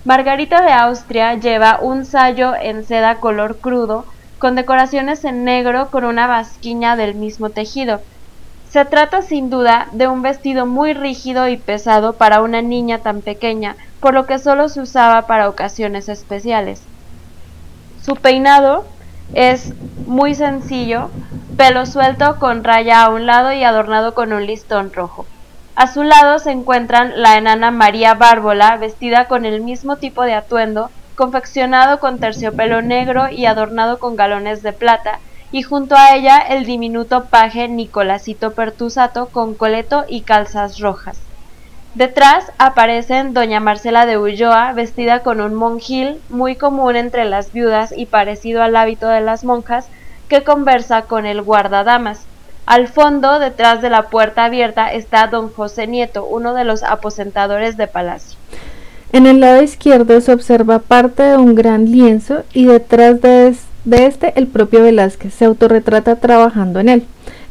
Margarita 0.05 0.61
de 0.61 0.71
Austria 0.71 1.33
lleva 1.33 1.79
un 1.81 2.05
sayo 2.05 2.53
en 2.55 2.85
seda 2.85 3.15
color 3.15 3.57
crudo, 3.57 4.05
con 4.39 4.55
decoraciones 4.55 5.25
en 5.25 5.43
negro 5.43 5.89
con 5.91 6.05
una 6.05 6.27
basquiña 6.27 6.95
del 6.95 7.15
mismo 7.15 7.49
tejido. 7.49 7.99
Se 8.77 8.85
trata 8.85 9.23
sin 9.23 9.49
duda 9.49 9.87
de 9.91 10.07
un 10.07 10.21
vestido 10.21 10.67
muy 10.67 10.93
rígido 10.93 11.47
y 11.47 11.57
pesado 11.57 12.13
para 12.13 12.43
una 12.43 12.61
niña 12.61 12.99
tan 12.99 13.21
pequeña, 13.21 13.75
por 13.99 14.13
lo 14.13 14.27
que 14.27 14.37
solo 14.37 14.69
se 14.69 14.81
usaba 14.81 15.23
para 15.23 15.49
ocasiones 15.49 16.09
especiales. 16.09 16.83
Su 18.05 18.15
peinado 18.17 18.85
es 19.33 19.73
muy 20.05 20.35
sencillo, 20.35 21.09
pelo 21.57 21.87
suelto 21.87 22.35
con 22.37 22.63
raya 22.63 23.01
a 23.01 23.09
un 23.09 23.25
lado 23.25 23.51
y 23.51 23.63
adornado 23.63 24.13
con 24.13 24.31
un 24.31 24.45
listón 24.45 24.93
rojo. 24.93 25.25
A 25.75 25.91
su 25.91 26.03
lado 26.03 26.37
se 26.37 26.51
encuentran 26.51 27.19
la 27.19 27.35
enana 27.35 27.71
María 27.71 28.13
Bárbola, 28.13 28.77
vestida 28.77 29.25
con 29.25 29.45
el 29.45 29.61
mismo 29.61 29.95
tipo 29.95 30.21
de 30.21 30.35
atuendo, 30.35 30.91
confeccionado 31.15 31.99
con 31.99 32.19
terciopelo 32.19 32.83
negro 32.83 33.27
y 33.27 33.47
adornado 33.47 33.97
con 33.97 34.15
galones 34.15 34.61
de 34.61 34.73
plata, 34.73 35.17
y 35.51 35.61
junto 35.61 35.95
a 35.95 36.15
ella 36.15 36.37
el 36.39 36.65
diminuto 36.65 37.25
paje 37.25 37.67
Nicolásito 37.67 38.51
Pertusato 38.51 39.27
con 39.27 39.53
coleto 39.53 40.05
y 40.07 40.21
calzas 40.21 40.79
rojas. 40.79 41.19
Detrás 41.95 42.51
aparecen 42.59 43.33
doña 43.33 43.59
Marcela 43.59 44.05
de 44.05 44.17
Ulloa 44.17 44.73
vestida 44.73 45.21
con 45.23 45.41
un 45.41 45.55
monjil 45.55 46.19
muy 46.29 46.55
común 46.55 46.95
entre 46.95 47.25
las 47.25 47.53
viudas 47.53 47.91
y 47.95 48.05
parecido 48.05 48.61
al 48.61 48.75
hábito 48.75 49.07
de 49.07 49.21
las 49.21 49.43
monjas, 49.43 49.87
que 50.27 50.43
conversa 50.43 51.03
con 51.03 51.25
el 51.25 51.41
guardadamas. 51.41 52.25
Al 52.67 52.87
fondo, 52.87 53.39
detrás 53.39 53.81
de 53.81 53.89
la 53.89 54.09
puerta 54.09 54.45
abierta, 54.45 54.91
está 54.91 55.27
don 55.27 55.49
José 55.51 55.87
Nieto, 55.87 56.25
uno 56.25 56.53
de 56.53 56.65
los 56.65 56.83
aposentadores 56.83 57.77
de 57.77 57.87
palacio. 57.87 58.37
En 59.13 59.25
el 59.25 59.39
lado 59.39 59.63
izquierdo 59.63 60.19
se 60.19 60.33
observa 60.33 60.79
parte 60.79 61.23
de 61.23 61.37
un 61.37 61.55
gran 61.55 61.85
lienzo 61.85 62.43
y 62.53 62.65
detrás 62.65 63.21
de, 63.21 63.47
este 63.47 63.66
el 64.35 64.47
propio 64.47 64.83
Velázquez 64.83 65.33
se 65.33 65.45
autorretrata 65.45 66.17
trabajando 66.17 66.81
en 66.81 66.89
él. 66.89 67.03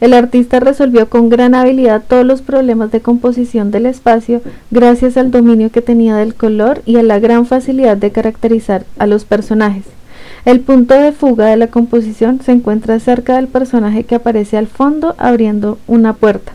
El 0.03 0.13
artista 0.13 0.61
resolvió 0.61 1.09
con 1.09 1.31
gran 1.31 1.55
habilidad 1.55 2.03
todos 2.07 2.27
los 2.27 2.43
problemas 2.43 2.93
de 2.93 3.01
composición 3.01 3.71
del 3.71 3.87
espacio 3.87 4.43
gracias 4.71 5.17
al 5.17 5.31
dominio 5.31 5.71
que 5.71 5.81
tenía 5.81 6.17
del 6.17 6.35
color 6.35 6.83
y 6.85 6.97
a 6.97 7.03
la 7.03 7.19
gran 7.19 7.47
facilidad 7.47 7.97
de 7.97 8.13
caracterizar 8.13 8.85
a 8.99 9.07
los 9.07 9.25
personajes. 9.25 9.85
El 10.45 10.61
punto 10.61 10.95
de 10.95 11.13
fuga 11.13 11.47
de 11.47 11.57
la 11.57 11.69
composición 11.69 12.41
se 12.45 12.53
encuentra 12.53 13.01
cerca 13.01 13.37
del 13.37 13.49
personaje 13.49 14.05
que 14.05 14.17
aparece 14.17 14.59
al 14.59 14.67
fondo 14.67 15.15
abriendo 15.17 15.79
una 15.87 16.13
puerta 16.13 16.53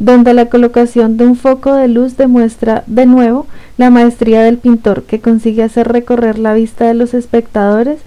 donde 0.00 0.32
la 0.32 0.46
colocación 0.46 1.18
de 1.18 1.26
un 1.26 1.36
foco 1.36 1.74
de 1.74 1.86
luz 1.86 2.16
demuestra 2.16 2.84
de 2.86 3.04
nuevo 3.04 3.46
la 3.76 3.90
maestría 3.90 4.42
del 4.42 4.56
pintor 4.56 5.02
que 5.02 5.20
consigue 5.20 5.62
hacer 5.62 5.88
recorrer 5.88 6.38
la 6.38 6.54
vista 6.54 6.86
de 6.86 6.94
los 6.94 7.12
espectadores 7.12 7.98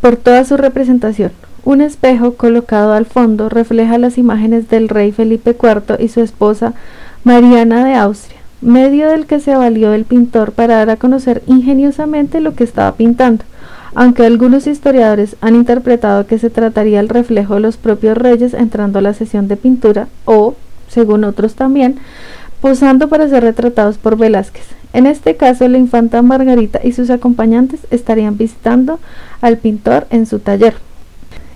por 0.00 0.16
toda 0.16 0.44
su 0.44 0.56
representación. 0.56 1.32
Un 1.64 1.80
espejo 1.80 2.34
colocado 2.34 2.92
al 2.92 3.06
fondo 3.06 3.48
refleja 3.48 3.98
las 3.98 4.18
imágenes 4.18 4.68
del 4.68 4.88
rey 4.88 5.10
Felipe 5.10 5.56
IV 5.60 5.96
y 5.98 6.08
su 6.08 6.20
esposa 6.20 6.74
Mariana 7.24 7.84
de 7.84 7.94
Austria, 7.94 8.38
medio 8.60 9.08
del 9.08 9.26
que 9.26 9.40
se 9.40 9.56
valió 9.56 9.92
el 9.92 10.04
pintor 10.04 10.52
para 10.52 10.76
dar 10.76 10.90
a 10.90 10.96
conocer 10.96 11.42
ingeniosamente 11.46 12.40
lo 12.40 12.54
que 12.54 12.62
estaba 12.62 12.92
pintando, 12.92 13.44
aunque 13.96 14.24
algunos 14.24 14.66
historiadores 14.66 15.36
han 15.40 15.56
interpretado 15.56 16.26
que 16.26 16.38
se 16.38 16.50
trataría 16.50 17.00
el 17.00 17.08
reflejo 17.08 17.54
de 17.54 17.60
los 17.60 17.76
propios 17.76 18.16
reyes 18.16 18.54
entrando 18.54 19.00
a 19.00 19.02
la 19.02 19.14
sesión 19.14 19.48
de 19.48 19.56
pintura 19.56 20.06
o 20.24 20.54
según 20.88 21.24
otros 21.24 21.54
también, 21.54 21.98
posando 22.60 23.08
para 23.08 23.28
ser 23.28 23.42
retratados 23.42 23.98
por 23.98 24.16
Velázquez. 24.16 24.64
En 24.96 25.04
este 25.04 25.36
caso, 25.36 25.68
la 25.68 25.76
infanta 25.76 26.22
Margarita 26.22 26.80
y 26.82 26.92
sus 26.92 27.10
acompañantes 27.10 27.80
estarían 27.90 28.38
visitando 28.38 28.98
al 29.42 29.58
pintor 29.58 30.06
en 30.08 30.24
su 30.24 30.38
taller. 30.38 30.72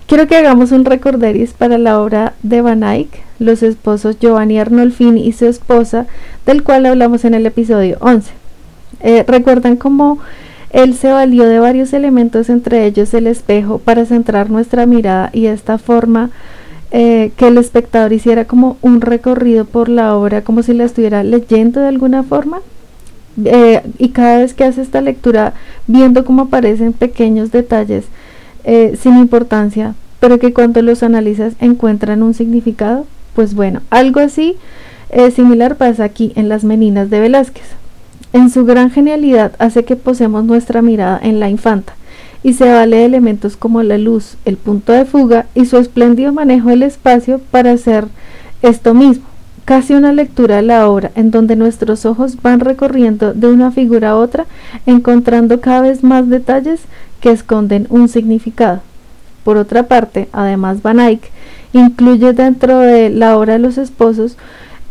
Quiero 0.05 0.27
que 0.27 0.35
hagamos 0.35 0.71
un 0.71 0.85
recorderis 0.85 1.53
para 1.53 1.79
la 1.79 1.99
obra 1.99 2.33
de 2.43 2.61
Van 2.61 2.83
Eyck, 2.83 3.09
los 3.39 3.63
esposos 3.63 4.19
Giovanni 4.19 4.59
Arnolfini 4.59 5.25
y 5.25 5.31
su 5.31 5.47
esposa, 5.47 6.05
del 6.45 6.61
cual 6.61 6.85
hablamos 6.85 7.25
en 7.25 7.33
el 7.33 7.47
episodio 7.47 7.97
11. 8.01 8.31
Eh, 8.99 9.25
¿Recuerdan 9.27 9.75
cómo 9.75 10.19
él 10.69 10.93
se 10.93 11.11
valió 11.11 11.45
de 11.45 11.57
varios 11.57 11.93
elementos, 11.93 12.47
entre 12.47 12.85
ellos 12.85 13.11
el 13.15 13.25
espejo, 13.25 13.79
para 13.79 14.05
centrar 14.05 14.51
nuestra 14.51 14.85
mirada 14.85 15.31
y 15.33 15.47
esta 15.47 15.79
forma 15.79 16.29
eh, 16.91 17.31
que 17.37 17.47
el 17.47 17.57
espectador 17.57 18.13
hiciera 18.13 18.45
como 18.45 18.77
un 18.83 19.01
recorrido 19.01 19.65
por 19.65 19.89
la 19.89 20.15
obra, 20.15 20.43
como 20.43 20.61
si 20.61 20.75
la 20.75 20.83
estuviera 20.83 21.23
leyendo 21.23 21.81
de 21.81 21.87
alguna 21.87 22.21
forma. 22.21 22.59
Eh, 23.45 23.81
y 23.97 24.09
cada 24.09 24.39
vez 24.39 24.53
que 24.53 24.63
hace 24.63 24.81
esta 24.81 25.01
lectura, 25.01 25.53
viendo 25.87 26.25
cómo 26.25 26.43
aparecen 26.43 26.93
pequeños 26.93 27.51
detalles 27.51 28.05
eh, 28.63 28.97
sin 29.01 29.17
importancia, 29.17 29.95
pero 30.19 30.39
que 30.39 30.53
cuando 30.53 30.81
los 30.81 31.03
analizas 31.03 31.53
encuentran 31.59 32.23
un 32.23 32.33
significado, 32.33 33.05
pues 33.33 33.53
bueno, 33.55 33.81
algo 33.89 34.19
así 34.19 34.55
similar 35.35 35.75
pasa 35.75 36.05
aquí 36.05 36.31
en 36.35 36.47
Las 36.47 36.63
Meninas 36.63 37.09
de 37.09 37.19
Velázquez. 37.19 37.65
En 38.31 38.49
su 38.49 38.65
gran 38.65 38.91
genialidad 38.91 39.51
hace 39.59 39.83
que 39.83 39.97
posemos 39.97 40.45
nuestra 40.45 40.81
mirada 40.81 41.19
en 41.21 41.41
la 41.41 41.49
infanta, 41.49 41.95
y 42.43 42.53
se 42.53 42.71
vale 42.71 42.97
de 42.97 43.05
elementos 43.05 43.57
como 43.57 43.83
la 43.83 43.97
luz, 43.97 44.37
el 44.45 44.57
punto 44.57 44.93
de 44.93 45.05
fuga 45.05 45.45
y 45.53 45.65
su 45.65 45.77
espléndido 45.77 46.33
manejo 46.33 46.69
del 46.69 46.83
espacio 46.83 47.39
para 47.51 47.71
hacer 47.71 48.05
esto 48.61 48.93
mismo, 48.93 49.25
casi 49.65 49.93
una 49.93 50.13
lectura 50.13 50.57
de 50.57 50.61
la 50.63 50.89
obra 50.89 51.11
en 51.15 51.31
donde 51.31 51.55
nuestros 51.55 52.05
ojos 52.05 52.41
van 52.41 52.59
recorriendo 52.59 53.33
de 53.33 53.47
una 53.47 53.71
figura 53.71 54.11
a 54.11 54.15
otra, 54.17 54.45
encontrando 54.85 55.61
cada 55.61 55.81
vez 55.81 56.03
más 56.03 56.29
detalles 56.29 56.81
que 57.19 57.31
esconden 57.31 57.87
un 57.89 58.09
significado. 58.09 58.81
Por 59.43 59.57
otra 59.57 59.83
parte, 59.83 60.27
además 60.33 60.81
Van 60.81 60.99
Eyck 60.99 61.31
incluye 61.73 62.33
dentro 62.33 62.79
de 62.79 63.09
la 63.09 63.37
obra 63.37 63.53
de 63.53 63.59
los 63.59 63.77
esposos 63.77 64.37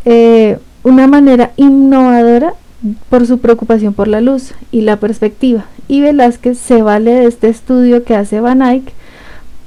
eh, 0.04 0.58
una 0.82 1.06
manera 1.06 1.52
innovadora 1.56 2.54
por 3.10 3.26
su 3.26 3.38
preocupación 3.38 3.92
por 3.92 4.08
la 4.08 4.20
luz 4.20 4.54
y 4.72 4.80
la 4.80 4.96
perspectiva, 4.96 5.66
y 5.88 6.00
Velázquez 6.00 6.58
se 6.58 6.82
vale 6.82 7.10
de 7.12 7.26
este 7.26 7.48
estudio 7.48 8.04
que 8.04 8.16
hace 8.16 8.40
Van 8.40 8.62
Eyck 8.62 8.92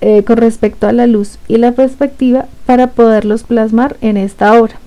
eh, 0.01 0.23
con 0.23 0.37
respecto 0.37 0.87
a 0.87 0.93
la 0.93 1.05
luz 1.05 1.37
y 1.47 1.57
la 1.57 1.73
perspectiva 1.73 2.47
para 2.65 2.87
poderlos 2.87 3.43
plasmar 3.43 3.95
en 4.01 4.17
esta 4.17 4.59
obra. 4.59 4.82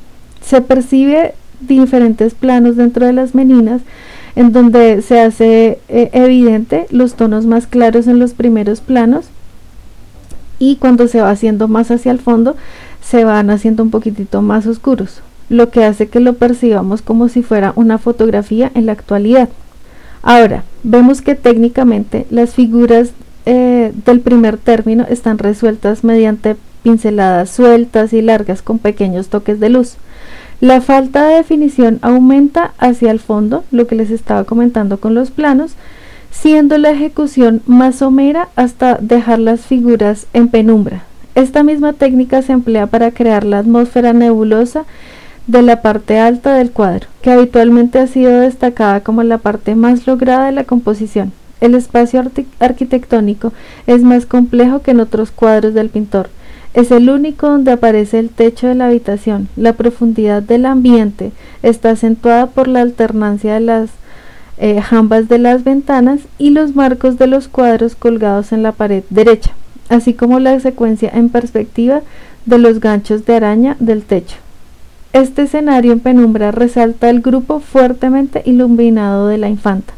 Se 0.46 0.60
percibe 0.60 1.34
diferentes 1.60 2.34
planos 2.34 2.76
dentro 2.76 3.04
de 3.06 3.12
las 3.12 3.34
meninas 3.34 3.82
en 4.36 4.52
donde 4.52 5.02
se 5.02 5.20
hace 5.20 5.80
eh, 5.88 6.10
evidente 6.12 6.86
los 6.90 7.14
tonos 7.14 7.46
más 7.46 7.66
claros 7.66 8.06
en 8.06 8.18
los 8.18 8.34
primeros 8.34 8.80
planos 8.80 9.26
y 10.58 10.76
cuando 10.76 11.08
se 11.08 11.20
va 11.20 11.30
haciendo 11.30 11.68
más 11.68 11.90
hacia 11.90 12.12
el 12.12 12.20
fondo 12.20 12.54
se 13.02 13.24
van 13.24 13.50
haciendo 13.50 13.82
un 13.82 13.90
poquitito 13.90 14.42
más 14.42 14.66
oscuros, 14.66 15.20
lo 15.48 15.70
que 15.70 15.84
hace 15.84 16.08
que 16.08 16.20
lo 16.20 16.34
percibamos 16.34 17.02
como 17.02 17.28
si 17.28 17.42
fuera 17.42 17.72
una 17.76 17.98
fotografía 17.98 18.70
en 18.74 18.86
la 18.86 18.92
actualidad. 18.92 19.48
Ahora, 20.22 20.64
vemos 20.82 21.22
que 21.22 21.34
técnicamente 21.34 22.26
las 22.30 22.54
figuras 22.54 23.10
eh, 23.46 23.92
del 24.04 24.20
primer 24.20 24.58
término 24.58 25.06
están 25.08 25.38
resueltas 25.38 26.02
mediante 26.04 26.56
pinceladas 26.82 27.50
sueltas 27.50 28.12
y 28.12 28.22
largas 28.22 28.60
con 28.60 28.78
pequeños 28.78 29.28
toques 29.28 29.60
de 29.60 29.70
luz. 29.70 29.96
La 30.60 30.80
falta 30.80 31.26
de 31.26 31.36
definición 31.36 31.98
aumenta 32.00 32.72
hacia 32.78 33.10
el 33.10 33.20
fondo, 33.20 33.64
lo 33.70 33.86
que 33.86 33.94
les 33.94 34.10
estaba 34.10 34.44
comentando 34.44 34.98
con 34.98 35.14
los 35.14 35.30
planos, 35.30 35.72
siendo 36.30 36.78
la 36.78 36.90
ejecución 36.90 37.60
más 37.66 37.96
somera 37.96 38.48
hasta 38.56 38.96
dejar 39.00 39.38
las 39.38 39.60
figuras 39.60 40.26
en 40.32 40.48
penumbra. 40.48 41.02
Esta 41.34 41.62
misma 41.62 41.92
técnica 41.92 42.40
se 42.40 42.52
emplea 42.52 42.86
para 42.86 43.10
crear 43.10 43.44
la 43.44 43.58
atmósfera 43.58 44.14
nebulosa 44.14 44.86
de 45.46 45.60
la 45.60 45.82
parte 45.82 46.18
alta 46.18 46.54
del 46.54 46.70
cuadro, 46.70 47.06
que 47.20 47.30
habitualmente 47.30 47.98
ha 47.98 48.06
sido 48.06 48.40
destacada 48.40 49.00
como 49.00 49.22
la 49.22 49.36
parte 49.36 49.74
más 49.74 50.06
lograda 50.06 50.46
de 50.46 50.52
la 50.52 50.64
composición. 50.64 51.32
El 51.60 51.74
espacio 51.74 52.24
arquitectónico 52.60 53.52
es 53.86 54.02
más 54.02 54.24
complejo 54.24 54.80
que 54.80 54.92
en 54.92 55.00
otros 55.00 55.30
cuadros 55.30 55.74
del 55.74 55.90
pintor, 55.90 56.30
es 56.76 56.90
el 56.90 57.08
único 57.08 57.48
donde 57.48 57.72
aparece 57.72 58.18
el 58.18 58.28
techo 58.28 58.68
de 58.68 58.74
la 58.74 58.88
habitación. 58.88 59.48
La 59.56 59.72
profundidad 59.72 60.42
del 60.42 60.66
ambiente 60.66 61.32
está 61.62 61.90
acentuada 61.90 62.48
por 62.48 62.68
la 62.68 62.82
alternancia 62.82 63.54
de 63.54 63.60
las 63.60 63.90
eh, 64.58 64.82
jambas 64.82 65.26
de 65.28 65.38
las 65.38 65.64
ventanas 65.64 66.20
y 66.36 66.50
los 66.50 66.76
marcos 66.76 67.16
de 67.16 67.28
los 67.28 67.48
cuadros 67.48 67.96
colgados 67.96 68.52
en 68.52 68.62
la 68.62 68.72
pared 68.72 69.04
derecha, 69.08 69.52
así 69.88 70.12
como 70.12 70.38
la 70.38 70.60
secuencia 70.60 71.10
en 71.14 71.30
perspectiva 71.30 72.02
de 72.44 72.58
los 72.58 72.78
ganchos 72.78 73.24
de 73.24 73.36
araña 73.36 73.76
del 73.80 74.02
techo. 74.02 74.36
Este 75.14 75.42
escenario 75.42 75.92
en 75.92 76.00
penumbra 76.00 76.50
resalta 76.50 77.08
el 77.08 77.22
grupo 77.22 77.60
fuertemente 77.60 78.42
iluminado 78.44 79.28
de 79.28 79.38
la 79.38 79.48
infanta. 79.48 79.94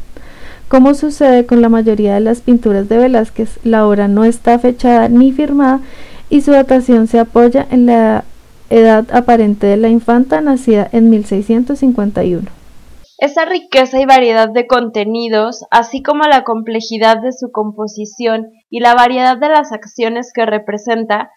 Como 0.69 0.93
sucede 0.93 1.45
con 1.45 1.61
la 1.61 1.67
mayoría 1.67 2.13
de 2.13 2.21
las 2.21 2.39
pinturas 2.39 2.87
de 2.87 2.99
Velázquez, 2.99 3.59
la 3.65 3.85
obra 3.85 4.07
no 4.07 4.23
está 4.23 4.57
fechada 4.59 5.09
ni 5.09 5.33
firmada 5.33 5.81
y 6.29 6.41
su 6.41 6.51
datación 6.51 7.07
se 7.07 7.19
apoya 7.19 7.65
en 7.71 7.85
la 7.85 8.23
edad 8.69 9.05
aparente 9.11 9.67
de 9.67 9.77
la 9.77 9.89
infanta 9.89 10.41
nacida 10.41 10.87
en 10.91 11.09
1651. 11.09 12.47
Esa 13.17 13.43
riqueza 13.45 13.99
y 13.99 14.05
variedad 14.05 14.49
de 14.49 14.65
contenidos, 14.65 15.65
así 15.71 16.01
como 16.01 16.23
la 16.23 16.43
complejidad 16.43 17.21
de 17.21 17.33
su 17.33 17.51
composición 17.51 18.51
y 18.69 18.79
la 18.79 18.93
variedad 18.93 19.37
de 19.37 19.49
las 19.49 19.73
acciones 19.73 20.31
que 20.33 20.45
representa, 20.45 21.31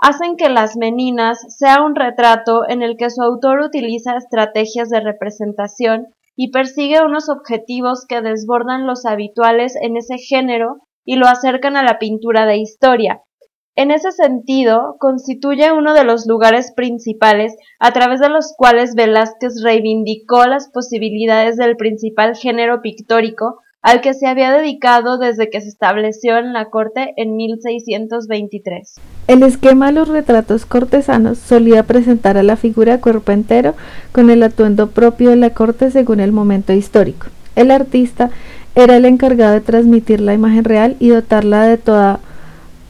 hacen 0.00 0.36
que 0.36 0.48
Las 0.48 0.76
Meninas 0.76 1.38
sea 1.56 1.82
un 1.82 1.94
retrato 1.94 2.68
en 2.68 2.82
el 2.82 2.96
que 2.96 3.10
su 3.10 3.22
autor 3.22 3.60
utiliza 3.60 4.16
estrategias 4.16 4.88
de 4.88 5.00
representación 5.00 6.06
y 6.36 6.50
persigue 6.50 7.04
unos 7.04 7.28
objetivos 7.28 8.04
que 8.08 8.20
desbordan 8.20 8.86
los 8.86 9.04
habituales 9.06 9.74
en 9.80 9.96
ese 9.96 10.18
género 10.18 10.78
y 11.04 11.16
lo 11.16 11.26
acercan 11.26 11.76
a 11.76 11.82
la 11.82 11.98
pintura 11.98 12.46
de 12.46 12.58
historia, 12.58 13.22
en 13.78 13.92
ese 13.92 14.10
sentido, 14.10 14.96
constituye 14.98 15.70
uno 15.70 15.94
de 15.94 16.02
los 16.02 16.26
lugares 16.26 16.72
principales 16.74 17.54
a 17.78 17.92
través 17.92 18.18
de 18.18 18.28
los 18.28 18.52
cuales 18.56 18.96
Velázquez 18.96 19.62
reivindicó 19.62 20.44
las 20.46 20.68
posibilidades 20.68 21.56
del 21.56 21.76
principal 21.76 22.34
género 22.34 22.82
pictórico 22.82 23.60
al 23.80 24.00
que 24.00 24.14
se 24.14 24.26
había 24.26 24.50
dedicado 24.50 25.16
desde 25.16 25.48
que 25.48 25.60
se 25.60 25.68
estableció 25.68 26.38
en 26.38 26.52
la 26.52 26.70
corte 26.70 27.14
en 27.16 27.36
1623. 27.36 28.96
El 29.28 29.44
esquema 29.44 29.86
de 29.86 29.92
los 29.92 30.08
retratos 30.08 30.66
cortesanos 30.66 31.38
solía 31.38 31.84
presentar 31.84 32.36
a 32.36 32.42
la 32.42 32.56
figura 32.56 33.00
cuerpo 33.00 33.30
entero 33.30 33.74
con 34.10 34.28
el 34.28 34.42
atuendo 34.42 34.90
propio 34.90 35.30
de 35.30 35.36
la 35.36 35.50
corte 35.50 35.92
según 35.92 36.18
el 36.18 36.32
momento 36.32 36.72
histórico. 36.72 37.28
El 37.54 37.70
artista 37.70 38.30
era 38.74 38.96
el 38.96 39.04
encargado 39.04 39.52
de 39.52 39.60
transmitir 39.60 40.20
la 40.20 40.34
imagen 40.34 40.64
real 40.64 40.96
y 40.98 41.10
dotarla 41.10 41.62
de 41.62 41.78
toda 41.78 42.18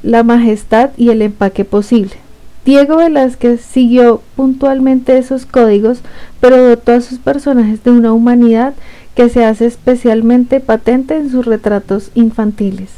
la 0.03 0.23
majestad 0.23 0.91
y 0.97 1.11
el 1.11 1.23
empaque 1.23 1.65
posible. 1.65 2.17
Diego 2.65 2.97
Velázquez 2.97 3.63
siguió 3.63 4.21
puntualmente 4.37 5.17
esos 5.17 5.47
códigos, 5.47 6.01
pero 6.41 6.57
dotó 6.63 6.93
a 6.93 7.01
sus 7.01 7.19
personajes 7.19 7.83
de 7.83 7.91
una 7.91 8.13
humanidad 8.13 8.75
que 9.15 9.29
se 9.29 9.45
hace 9.45 9.67
especialmente 9.67 10.61
patente 10.61 11.17
en 11.17 11.31
sus 11.31 11.47
retratos 11.47 12.11
infantiles. 12.15 12.91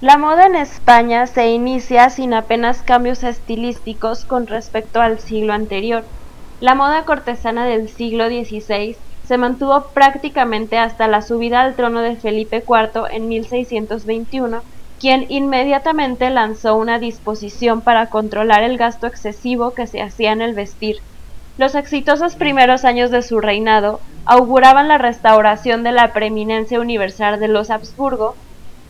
La 0.00 0.16
moda 0.16 0.46
en 0.46 0.54
España 0.54 1.26
se 1.26 1.50
inicia 1.50 2.08
sin 2.10 2.32
apenas 2.32 2.82
cambios 2.82 3.24
estilísticos 3.24 4.24
con 4.24 4.46
respecto 4.46 5.00
al 5.00 5.18
siglo 5.18 5.52
anterior. 5.52 6.04
La 6.60 6.76
moda 6.76 7.04
cortesana 7.04 7.66
del 7.66 7.88
siglo 7.88 8.28
XVI 8.28 8.96
se 9.26 9.36
mantuvo 9.36 9.86
prácticamente 9.92 10.78
hasta 10.78 11.08
la 11.08 11.22
subida 11.22 11.62
al 11.62 11.74
trono 11.74 12.00
de 12.00 12.16
Felipe 12.16 12.62
IV 12.66 13.06
en 13.10 13.28
1621 13.28 14.62
quien 14.98 15.26
inmediatamente 15.28 16.30
lanzó 16.30 16.76
una 16.76 16.98
disposición 16.98 17.80
para 17.80 18.06
controlar 18.06 18.62
el 18.62 18.76
gasto 18.76 19.06
excesivo 19.06 19.72
que 19.72 19.86
se 19.86 20.02
hacía 20.02 20.32
en 20.32 20.42
el 20.42 20.54
vestir. 20.54 20.96
Los 21.56 21.74
exitosos 21.74 22.34
primeros 22.34 22.84
años 22.84 23.10
de 23.10 23.22
su 23.22 23.40
reinado 23.40 24.00
auguraban 24.24 24.88
la 24.88 24.98
restauración 24.98 25.82
de 25.82 25.92
la 25.92 26.12
preeminencia 26.12 26.80
universal 26.80 27.40
de 27.40 27.48
los 27.48 27.70
Habsburgo, 27.70 28.36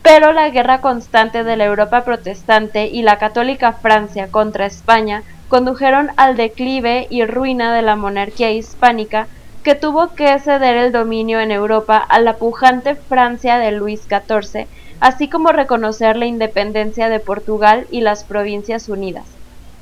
pero 0.01 0.33
la 0.33 0.49
guerra 0.49 0.81
constante 0.81 1.43
de 1.43 1.55
la 1.57 1.65
Europa 1.65 2.03
protestante 2.03 2.87
y 2.87 3.01
la 3.01 3.17
católica 3.17 3.73
Francia 3.73 4.29
contra 4.29 4.65
España 4.65 5.23
condujeron 5.47 6.11
al 6.15 6.37
declive 6.37 7.07
y 7.09 7.25
ruina 7.25 7.73
de 7.73 7.81
la 7.81 7.95
monarquía 7.95 8.51
hispánica 8.51 9.27
que 9.63 9.75
tuvo 9.75 10.13
que 10.15 10.39
ceder 10.39 10.77
el 10.77 10.91
dominio 10.91 11.39
en 11.39 11.51
Europa 11.51 11.97
a 11.97 12.19
la 12.19 12.37
pujante 12.37 12.95
Francia 12.95 13.57
de 13.57 13.71
Luis 13.71 14.07
XIV 14.07 14.67
así 14.99 15.29
como 15.29 15.51
reconocer 15.51 16.17
la 16.17 16.25
independencia 16.25 17.09
de 17.09 17.19
Portugal 17.19 17.87
y 17.91 18.01
las 18.01 18.23
Provincias 18.23 18.89
Unidas. 18.89 19.25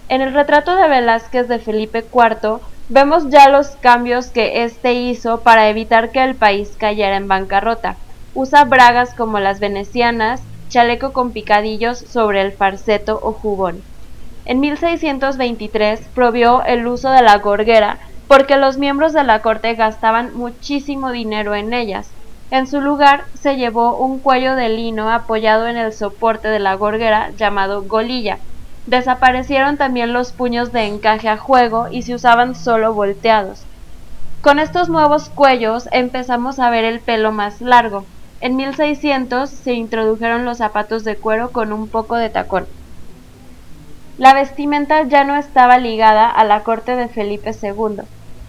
En 0.10 0.22
el 0.22 0.34
retrato 0.34 0.76
de 0.76 0.88
Velázquez 0.88 1.48
de 1.48 1.60
Felipe 1.60 2.00
IV 2.00 2.60
vemos 2.90 3.30
ya 3.30 3.50
los 3.50 3.70
cambios 3.70 4.28
que 4.28 4.64
éste 4.64 4.94
hizo 4.94 5.42
para 5.42 5.70
evitar 5.70 6.12
que 6.12 6.24
el 6.24 6.36
país 6.36 6.76
cayera 6.78 7.18
en 7.18 7.28
bancarrota. 7.28 7.98
Usa 8.34 8.64
bragas 8.64 9.14
como 9.14 9.40
las 9.40 9.60
venecianas, 9.60 10.42
chaleco 10.70 11.12
con 11.12 11.32
picadillos 11.32 11.98
sobre 11.98 12.42
el 12.42 12.52
farceto 12.52 13.20
o 13.22 13.34
jubón. 13.34 13.82
En 14.46 14.62
1623 14.62 16.00
prohibió 16.14 16.64
el 16.64 16.88
uso 16.88 17.10
de 17.10 17.22
la 17.22 17.38
gorguera 17.40 17.98
porque 18.28 18.58
los 18.58 18.78
miembros 18.78 19.14
de 19.14 19.24
la 19.24 19.42
corte 19.42 19.74
gastaban 19.76 20.36
muchísimo 20.36 21.12
dinero 21.12 21.56
en 21.56 21.74
ellas, 21.74 22.10
en 22.50 22.66
su 22.68 22.80
lugar 22.80 23.26
se 23.34 23.58
llevó 23.58 23.98
un 23.98 24.20
cuello 24.20 24.56
de 24.56 24.70
lino 24.70 25.12
apoyado 25.12 25.68
en 25.68 25.76
el 25.76 25.92
soporte 25.92 26.48
de 26.48 26.60
la 26.60 26.76
gorguera 26.76 27.32
llamado 27.32 27.84
golilla. 27.84 28.40
Desaparecieron 28.86 29.76
también 29.76 30.14
los 30.14 30.32
puños 30.32 30.72
de 30.72 30.86
encaje 30.86 31.28
a 31.28 31.38
juego 31.38 31.88
y 31.92 32.04
se 32.04 32.16
usaban 32.16 32.56
solo 32.56 32.94
volteados. 32.94 33.64
Con 34.42 34.60
estos 34.60 34.88
nuevos 34.88 35.28
cuellos 35.30 35.90
empezamos 35.92 36.60
a 36.60 36.70
ver 36.70 36.86
el 36.86 37.02
pelo 37.02 37.34
más 37.34 37.60
largo. 37.60 38.06
En 38.40 38.56
1600 38.56 39.50
se 39.50 39.74
introdujeron 39.74 40.46
los 40.46 40.60
zapatos 40.60 41.04
de 41.04 41.18
cuero 41.18 41.52
con 41.52 41.74
un 41.74 41.90
poco 41.90 42.16
de 42.16 42.30
tacón. 42.30 42.66
La 44.18 44.34
vestimenta 44.34 45.04
ya 45.04 45.26
no 45.26 45.36
estaba 45.36 45.80
ligada 45.80 46.30
a 46.30 46.46
la 46.46 46.64
corte 46.64 46.96
de 46.96 47.10
Felipe 47.10 47.52
II. 47.62 48.04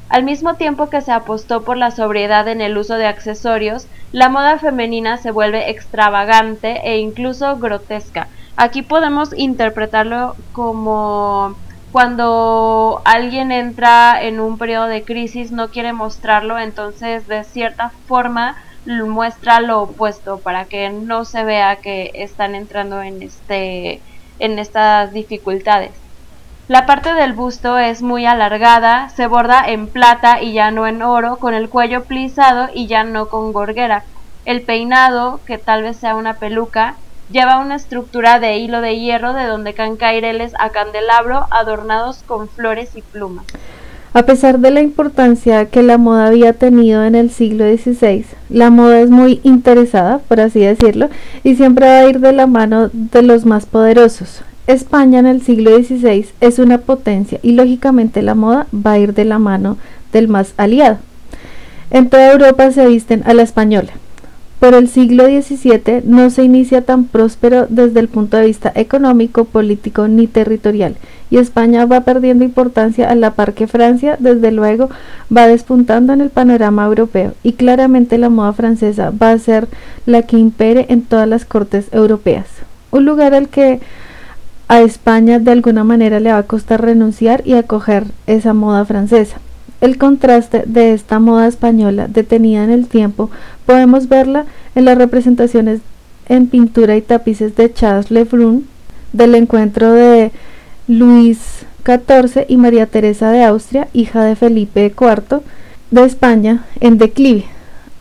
Al 0.08 0.24
mismo 0.24 0.54
tiempo 0.54 0.88
que 0.88 1.02
se 1.02 1.12
apostó 1.12 1.64
por 1.64 1.76
la 1.76 1.90
sobriedad 1.90 2.48
en 2.48 2.60
el 2.60 2.78
uso 2.78 2.94
de 2.94 3.06
accesorios, 3.06 3.86
la 4.10 4.28
moda 4.30 4.58
femenina 4.58 5.18
se 5.18 5.30
vuelve 5.30 5.70
extravagante 5.70 6.80
e 6.84 6.98
incluso 6.98 7.58
grotesca. 7.58 8.28
Aquí 8.56 8.82
podemos 8.82 9.30
interpretarlo 9.36 10.34
como 10.52 11.56
cuando 11.92 13.02
alguien 13.04 13.52
entra 13.52 14.20
en 14.22 14.40
un 14.40 14.58
periodo 14.58 14.86
de 14.86 15.04
crisis, 15.04 15.52
no 15.52 15.68
quiere 15.70 15.92
mostrarlo, 15.92 16.58
entonces 16.58 17.26
de 17.26 17.44
cierta 17.44 17.90
forma 18.06 18.56
muestra 18.86 19.60
lo 19.60 19.82
opuesto 19.82 20.40
para 20.40 20.64
que 20.64 20.88
no 20.90 21.24
se 21.26 21.44
vea 21.44 21.76
que 21.76 22.10
están 22.14 22.54
entrando 22.54 23.02
en 23.02 23.22
este 23.22 24.00
en 24.38 24.58
estas 24.58 25.12
dificultades. 25.12 26.07
La 26.68 26.84
parte 26.84 27.14
del 27.14 27.32
busto 27.32 27.78
es 27.78 28.02
muy 28.02 28.26
alargada, 28.26 29.08
se 29.08 29.26
borda 29.26 29.62
en 29.66 29.86
plata 29.86 30.42
y 30.42 30.52
ya 30.52 30.70
no 30.70 30.86
en 30.86 31.00
oro, 31.00 31.36
con 31.36 31.54
el 31.54 31.70
cuello 31.70 32.04
plisado 32.04 32.68
y 32.74 32.86
ya 32.86 33.04
no 33.04 33.30
con 33.30 33.54
gorguera. 33.54 34.04
El 34.44 34.60
peinado, 34.60 35.40
que 35.46 35.56
tal 35.56 35.82
vez 35.82 35.96
sea 35.96 36.14
una 36.14 36.34
peluca, 36.34 36.96
lleva 37.32 37.58
una 37.60 37.76
estructura 37.76 38.38
de 38.38 38.58
hilo 38.58 38.82
de 38.82 38.98
hierro 38.98 39.32
de 39.32 39.46
donde 39.46 39.72
caen 39.72 39.96
caireles 39.96 40.52
a 40.58 40.68
candelabro 40.68 41.46
adornados 41.50 42.22
con 42.26 42.50
flores 42.50 42.90
y 42.96 43.00
plumas. 43.00 43.46
A 44.12 44.24
pesar 44.24 44.58
de 44.58 44.70
la 44.70 44.82
importancia 44.82 45.70
que 45.70 45.82
la 45.82 45.96
moda 45.96 46.26
había 46.26 46.52
tenido 46.52 47.02
en 47.02 47.14
el 47.14 47.30
siglo 47.30 47.64
XVI, 47.64 48.26
la 48.50 48.68
moda 48.68 49.00
es 49.00 49.08
muy 49.08 49.40
interesada, 49.42 50.18
por 50.18 50.38
así 50.38 50.60
decirlo, 50.60 51.08
y 51.44 51.56
siempre 51.56 51.86
va 51.86 51.98
a 52.00 52.08
ir 52.10 52.20
de 52.20 52.34
la 52.34 52.46
mano 52.46 52.90
de 52.92 53.22
los 53.22 53.46
más 53.46 53.64
poderosos. 53.64 54.42
España 54.68 55.18
en 55.18 55.24
el 55.24 55.40
siglo 55.40 55.70
XVI 55.78 56.26
es 56.42 56.58
una 56.58 56.76
potencia 56.76 57.40
y 57.42 57.52
lógicamente 57.52 58.20
la 58.20 58.34
moda 58.34 58.66
va 58.74 58.92
a 58.92 58.98
ir 58.98 59.14
de 59.14 59.24
la 59.24 59.38
mano 59.38 59.78
del 60.12 60.28
más 60.28 60.52
aliado. 60.58 60.98
En 61.90 62.10
toda 62.10 62.32
Europa 62.32 62.70
se 62.70 62.86
visten 62.86 63.22
a 63.24 63.32
la 63.32 63.42
española. 63.42 63.92
Por 64.60 64.74
el 64.74 64.88
siglo 64.88 65.24
XVII 65.24 66.02
no 66.04 66.28
se 66.28 66.42
inicia 66.42 66.82
tan 66.82 67.04
próspero 67.04 67.66
desde 67.70 68.00
el 68.00 68.08
punto 68.08 68.36
de 68.36 68.44
vista 68.44 68.70
económico, 68.74 69.46
político 69.46 70.06
ni 70.06 70.26
territorial, 70.26 70.96
y 71.30 71.38
España 71.38 71.86
va 71.86 72.02
perdiendo 72.02 72.44
importancia 72.44 73.08
a 73.08 73.14
la 73.14 73.30
par 73.30 73.54
que 73.54 73.68
Francia, 73.68 74.16
desde 74.18 74.52
luego, 74.52 74.90
va 75.34 75.46
despuntando 75.46 76.12
en 76.12 76.20
el 76.20 76.28
panorama 76.28 76.84
europeo, 76.84 77.32
y 77.42 77.52
claramente 77.52 78.18
la 78.18 78.28
moda 78.28 78.52
francesa 78.52 79.10
va 79.10 79.30
a 79.30 79.38
ser 79.38 79.66
la 80.04 80.22
que 80.22 80.36
impere 80.36 80.84
en 80.90 81.02
todas 81.02 81.28
las 81.28 81.46
cortes 81.46 81.86
europeas, 81.92 82.46
un 82.90 83.06
lugar 83.06 83.32
al 83.34 83.48
que 83.48 83.80
a 84.68 84.82
España 84.82 85.38
de 85.38 85.50
alguna 85.50 85.82
manera 85.82 86.20
le 86.20 86.30
va 86.30 86.38
a 86.38 86.42
costar 86.42 86.82
renunciar 86.82 87.42
y 87.46 87.54
acoger 87.54 88.04
esa 88.26 88.52
moda 88.52 88.84
francesa. 88.84 89.38
El 89.80 89.96
contraste 89.96 90.64
de 90.66 90.92
esta 90.92 91.18
moda 91.18 91.46
española 91.46 92.08
detenida 92.08 92.64
en 92.64 92.70
el 92.70 92.86
tiempo 92.86 93.30
podemos 93.64 94.08
verla 94.08 94.44
en 94.74 94.84
las 94.84 94.98
representaciones 94.98 95.80
en 96.28 96.48
pintura 96.48 96.96
y 96.96 97.02
tapices 97.02 97.56
de 97.56 97.72
Charles 97.72 98.10
Lebrun, 98.10 98.66
del 99.12 99.34
encuentro 99.34 99.92
de 99.92 100.30
Luis 100.86 101.64
XIV 101.86 102.44
y 102.48 102.58
María 102.58 102.86
Teresa 102.86 103.30
de 103.30 103.44
Austria, 103.44 103.88
hija 103.94 104.22
de 104.24 104.36
Felipe 104.36 104.92
IV 104.94 105.40
de 105.90 106.04
España, 106.04 106.66
en 106.80 106.98
declive. 106.98 107.46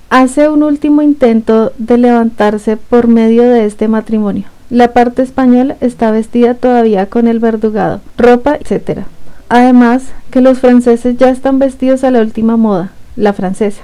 Hace 0.10 0.50
un 0.50 0.64
último 0.64 1.02
intento 1.02 1.72
de 1.78 1.98
levantarse 1.98 2.76
por 2.76 3.08
medio 3.08 3.44
de 3.44 3.66
este 3.66 3.88
matrimonio. 3.88 4.57
La 4.70 4.92
parte 4.92 5.22
española 5.22 5.78
está 5.80 6.12
vestida 6.12 6.54
todavía 6.54 7.06
con 7.06 7.28
el 7.30 7.40
verdugado, 7.40 8.02
ropa, 8.18 8.58
etc. 8.58 9.04
Además, 9.48 10.04
que 10.30 10.42
los 10.42 10.60
franceses 10.60 11.16
ya 11.16 11.30
están 11.30 11.58
vestidos 11.58 12.04
a 12.04 12.12
la 12.12 12.20
última 12.20 12.58
moda, 12.58 12.92
la 13.16 13.32
francesa. 13.32 13.84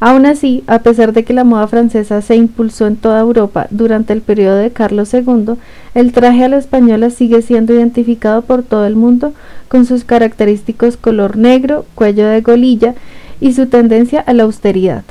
Aún 0.00 0.26
así, 0.26 0.64
a 0.66 0.80
pesar 0.80 1.12
de 1.12 1.24
que 1.24 1.32
la 1.32 1.44
moda 1.44 1.68
francesa 1.68 2.22
se 2.22 2.34
impulsó 2.34 2.88
en 2.88 2.96
toda 2.96 3.20
Europa 3.20 3.68
durante 3.70 4.12
el 4.12 4.20
periodo 4.20 4.56
de 4.56 4.72
Carlos 4.72 5.14
II, 5.14 5.54
el 5.94 6.12
traje 6.12 6.44
a 6.44 6.48
la 6.48 6.56
española 6.56 7.10
sigue 7.10 7.40
siendo 7.42 7.72
identificado 7.72 8.42
por 8.42 8.64
todo 8.64 8.84
el 8.84 8.96
mundo 8.96 9.32
con 9.68 9.86
sus 9.86 10.02
característicos 10.02 10.96
color 10.96 11.36
negro, 11.36 11.84
cuello 11.94 12.26
de 12.26 12.40
golilla 12.40 12.94
y 13.40 13.52
su 13.52 13.66
tendencia 13.66 14.20
a 14.20 14.32
la 14.32 14.42
austeridad. 14.42 15.04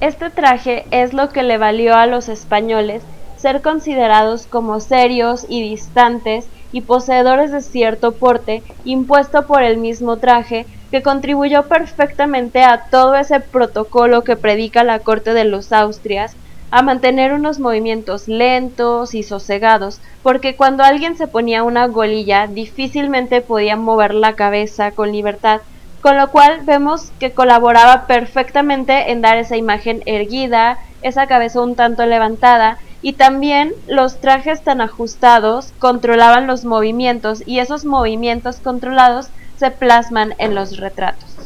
Este 0.00 0.30
traje 0.30 0.86
es 0.92 1.12
lo 1.12 1.30
que 1.30 1.42
le 1.42 1.58
valió 1.58 1.94
a 1.94 2.06
los 2.06 2.28
españoles 2.28 3.02
ser 3.46 3.62
considerados 3.62 4.48
como 4.48 4.80
serios 4.80 5.46
y 5.48 5.62
distantes 5.62 6.48
y 6.72 6.80
poseedores 6.80 7.52
de 7.52 7.62
cierto 7.62 8.10
porte 8.10 8.64
impuesto 8.84 9.46
por 9.46 9.62
el 9.62 9.76
mismo 9.76 10.16
traje 10.16 10.66
que 10.90 11.00
contribuyó 11.00 11.62
perfectamente 11.62 12.64
a 12.64 12.86
todo 12.90 13.14
ese 13.14 13.38
protocolo 13.38 14.24
que 14.24 14.34
predica 14.34 14.82
la 14.82 14.98
corte 14.98 15.32
de 15.32 15.44
los 15.44 15.72
Austrias 15.72 16.34
a 16.72 16.82
mantener 16.82 17.32
unos 17.34 17.60
movimientos 17.60 18.26
lentos 18.26 19.14
y 19.14 19.22
sosegados, 19.22 20.00
porque 20.24 20.56
cuando 20.56 20.82
alguien 20.82 21.16
se 21.16 21.28
ponía 21.28 21.62
una 21.62 21.86
golilla 21.86 22.48
difícilmente 22.48 23.42
podía 23.42 23.76
mover 23.76 24.12
la 24.12 24.32
cabeza 24.32 24.90
con 24.90 25.12
libertad, 25.12 25.60
con 26.00 26.16
lo 26.16 26.32
cual 26.32 26.62
vemos 26.64 27.12
que 27.20 27.30
colaboraba 27.30 28.08
perfectamente 28.08 29.12
en 29.12 29.20
dar 29.20 29.36
esa 29.36 29.56
imagen 29.56 30.02
erguida, 30.04 30.78
esa 31.02 31.28
cabeza 31.28 31.60
un 31.60 31.76
tanto 31.76 32.06
levantada, 32.06 32.78
y 33.02 33.12
también 33.14 33.72
los 33.86 34.20
trajes 34.20 34.62
tan 34.62 34.80
ajustados 34.80 35.72
controlaban 35.78 36.46
los 36.46 36.64
movimientos 36.64 37.42
y 37.46 37.58
esos 37.58 37.84
movimientos 37.84 38.56
controlados 38.56 39.28
se 39.56 39.70
plasman 39.70 40.34
en 40.38 40.54
los 40.54 40.78
retratos. 40.78 41.36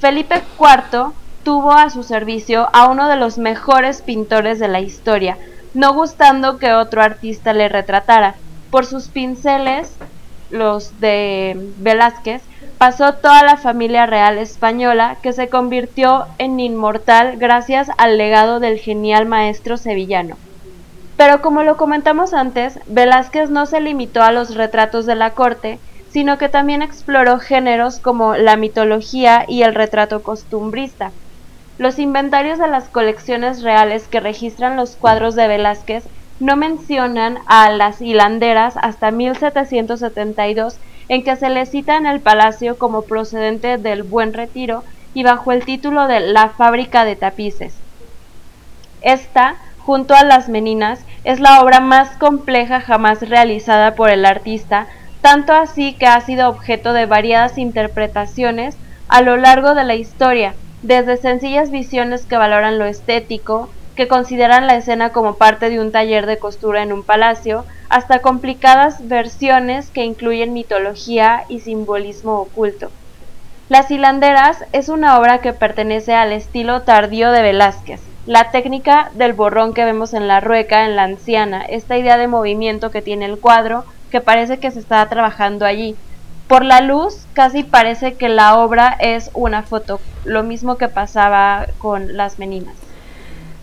Felipe 0.00 0.42
IV 0.58 1.12
tuvo 1.44 1.72
a 1.72 1.90
su 1.90 2.02
servicio 2.02 2.68
a 2.72 2.88
uno 2.88 3.08
de 3.08 3.16
los 3.16 3.38
mejores 3.38 4.02
pintores 4.02 4.58
de 4.58 4.68
la 4.68 4.80
historia, 4.80 5.38
no 5.74 5.94
gustando 5.94 6.58
que 6.58 6.72
otro 6.72 7.02
artista 7.02 7.52
le 7.52 7.68
retratara. 7.68 8.34
Por 8.70 8.84
sus 8.84 9.08
pinceles, 9.08 9.96
los 10.50 11.00
de 11.00 11.70
Velázquez, 11.78 12.42
pasó 12.78 13.14
toda 13.14 13.42
la 13.42 13.56
familia 13.56 14.06
real 14.06 14.38
española 14.38 15.16
que 15.22 15.32
se 15.32 15.48
convirtió 15.48 16.26
en 16.38 16.60
inmortal 16.60 17.36
gracias 17.36 17.88
al 17.96 18.18
legado 18.18 18.60
del 18.60 18.78
genial 18.78 19.26
maestro 19.26 19.76
sevillano. 19.76 20.36
Pero 21.16 21.40
como 21.40 21.62
lo 21.62 21.76
comentamos 21.76 22.34
antes, 22.34 22.78
Velázquez 22.86 23.48
no 23.48 23.66
se 23.66 23.80
limitó 23.80 24.22
a 24.22 24.32
los 24.32 24.54
retratos 24.54 25.06
de 25.06 25.14
la 25.14 25.30
corte, 25.30 25.78
sino 26.10 26.38
que 26.38 26.48
también 26.48 26.82
exploró 26.82 27.38
géneros 27.38 27.98
como 27.98 28.36
la 28.36 28.56
mitología 28.56 29.44
y 29.48 29.62
el 29.62 29.74
retrato 29.74 30.22
costumbrista. 30.22 31.12
Los 31.78 31.98
inventarios 31.98 32.58
de 32.58 32.68
las 32.68 32.88
colecciones 32.88 33.62
reales 33.62 34.08
que 34.08 34.20
registran 34.20 34.76
los 34.76 34.96
cuadros 34.96 35.34
de 35.34 35.46
Velázquez 35.46 36.04
no 36.40 36.56
mencionan 36.56 37.38
a 37.46 37.70
las 37.70 38.00
hilanderas 38.00 38.76
hasta 38.76 39.10
1772, 39.10 40.78
en 41.08 41.22
que 41.22 41.36
se 41.36 41.48
le 41.50 41.66
cita 41.66 41.96
en 41.96 42.06
el 42.06 42.20
palacio 42.20 42.78
como 42.78 43.02
procedente 43.02 43.78
del 43.78 44.02
Buen 44.02 44.32
Retiro 44.32 44.84
y 45.14 45.22
bajo 45.22 45.52
el 45.52 45.64
título 45.64 46.08
de 46.08 46.20
La 46.20 46.50
fábrica 46.50 47.04
de 47.04 47.16
tapices. 47.16 47.74
Esta 49.02 49.56
junto 49.86 50.14
a 50.14 50.24
Las 50.24 50.48
Meninas, 50.48 50.98
es 51.22 51.38
la 51.38 51.62
obra 51.62 51.78
más 51.78 52.16
compleja 52.16 52.80
jamás 52.80 53.20
realizada 53.28 53.94
por 53.94 54.10
el 54.10 54.26
artista, 54.26 54.88
tanto 55.20 55.52
así 55.52 55.92
que 55.92 56.08
ha 56.08 56.20
sido 56.20 56.48
objeto 56.48 56.92
de 56.92 57.06
variadas 57.06 57.56
interpretaciones 57.56 58.76
a 59.06 59.22
lo 59.22 59.36
largo 59.36 59.76
de 59.76 59.84
la 59.84 59.94
historia, 59.94 60.54
desde 60.82 61.16
sencillas 61.16 61.70
visiones 61.70 62.26
que 62.26 62.36
valoran 62.36 62.80
lo 62.80 62.84
estético, 62.84 63.68
que 63.94 64.08
consideran 64.08 64.66
la 64.66 64.74
escena 64.74 65.10
como 65.10 65.36
parte 65.36 65.70
de 65.70 65.78
un 65.78 65.92
taller 65.92 66.26
de 66.26 66.40
costura 66.40 66.82
en 66.82 66.92
un 66.92 67.04
palacio, 67.04 67.64
hasta 67.88 68.18
complicadas 68.18 69.06
versiones 69.06 69.90
que 69.90 70.04
incluyen 70.04 70.52
mitología 70.52 71.44
y 71.48 71.60
simbolismo 71.60 72.40
oculto. 72.40 72.90
Las 73.68 73.88
hilanderas 73.92 74.64
es 74.72 74.88
una 74.88 75.16
obra 75.18 75.38
que 75.40 75.52
pertenece 75.52 76.12
al 76.14 76.32
estilo 76.32 76.82
tardío 76.82 77.30
de 77.30 77.42
Velázquez, 77.42 78.00
la 78.26 78.50
técnica 78.50 79.10
del 79.14 79.32
borrón 79.32 79.72
que 79.72 79.84
vemos 79.84 80.12
en 80.12 80.26
la 80.26 80.40
rueca, 80.40 80.84
en 80.84 80.96
la 80.96 81.04
anciana, 81.04 81.62
esta 81.62 81.96
idea 81.96 82.18
de 82.18 82.26
movimiento 82.26 82.90
que 82.90 83.02
tiene 83.02 83.24
el 83.24 83.38
cuadro, 83.38 83.84
que 84.10 84.20
parece 84.20 84.58
que 84.58 84.70
se 84.70 84.80
está 84.80 85.08
trabajando 85.08 85.64
allí. 85.64 85.94
Por 86.48 86.64
la 86.64 86.80
luz, 86.80 87.26
casi 87.32 87.62
parece 87.62 88.14
que 88.14 88.28
la 88.28 88.58
obra 88.58 88.96
es 89.00 89.30
una 89.34 89.62
foto, 89.62 90.00
lo 90.24 90.42
mismo 90.42 90.76
que 90.76 90.88
pasaba 90.88 91.66
con 91.78 92.16
las 92.16 92.38
meninas. 92.38 92.74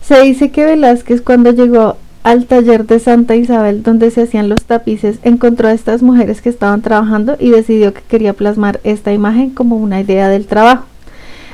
Se 0.02 0.20
dice 0.22 0.50
que 0.50 0.64
Velázquez 0.64 1.22
cuando 1.22 1.50
llegó 1.50 1.96
al 2.24 2.46
taller 2.46 2.86
de 2.86 3.00
Santa 3.00 3.36
Isabel 3.36 3.82
donde 3.82 4.10
se 4.10 4.22
hacían 4.22 4.48
los 4.48 4.64
tapices, 4.64 5.18
encontró 5.24 5.68
a 5.68 5.72
estas 5.72 6.02
mujeres 6.02 6.40
que 6.40 6.48
estaban 6.48 6.80
trabajando 6.80 7.36
y 7.38 7.50
decidió 7.50 7.92
que 7.92 8.02
quería 8.02 8.32
plasmar 8.32 8.80
esta 8.82 9.12
imagen 9.12 9.50
como 9.50 9.76
una 9.76 10.00
idea 10.00 10.28
del 10.28 10.46
trabajo. 10.46 10.84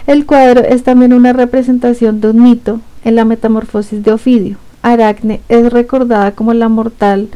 El 0.06 0.26
cuadro 0.26 0.62
es 0.62 0.84
también 0.84 1.12
una 1.12 1.32
representación 1.32 2.20
de 2.20 2.30
un 2.30 2.42
mito, 2.42 2.80
en 3.04 3.16
la 3.16 3.24
metamorfosis 3.24 4.02
de 4.02 4.12
Ofidio, 4.12 4.56
Aracne 4.82 5.40
es 5.48 5.72
recordada 5.72 6.32
como 6.32 6.54
la 6.54 6.68
mortal 6.68 7.28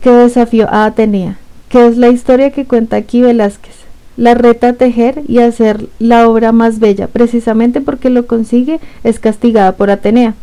que 0.00 0.10
desafió 0.10 0.68
a 0.68 0.84
Atenea, 0.84 1.38
que 1.68 1.86
es 1.86 1.96
la 1.96 2.08
historia 2.08 2.50
que 2.50 2.66
cuenta 2.66 2.96
aquí 2.96 3.22
Velázquez. 3.22 3.74
La 4.16 4.34
reta 4.34 4.68
a 4.68 4.72
tejer 4.74 5.22
y 5.26 5.38
hacer 5.38 5.86
la 5.98 6.28
obra 6.28 6.52
más 6.52 6.78
bella, 6.78 7.08
precisamente 7.08 7.80
porque 7.80 8.10
lo 8.10 8.26
consigue, 8.26 8.78
es 9.02 9.18
castigada 9.18 9.72
por 9.72 9.90
Atenea. 9.90 10.34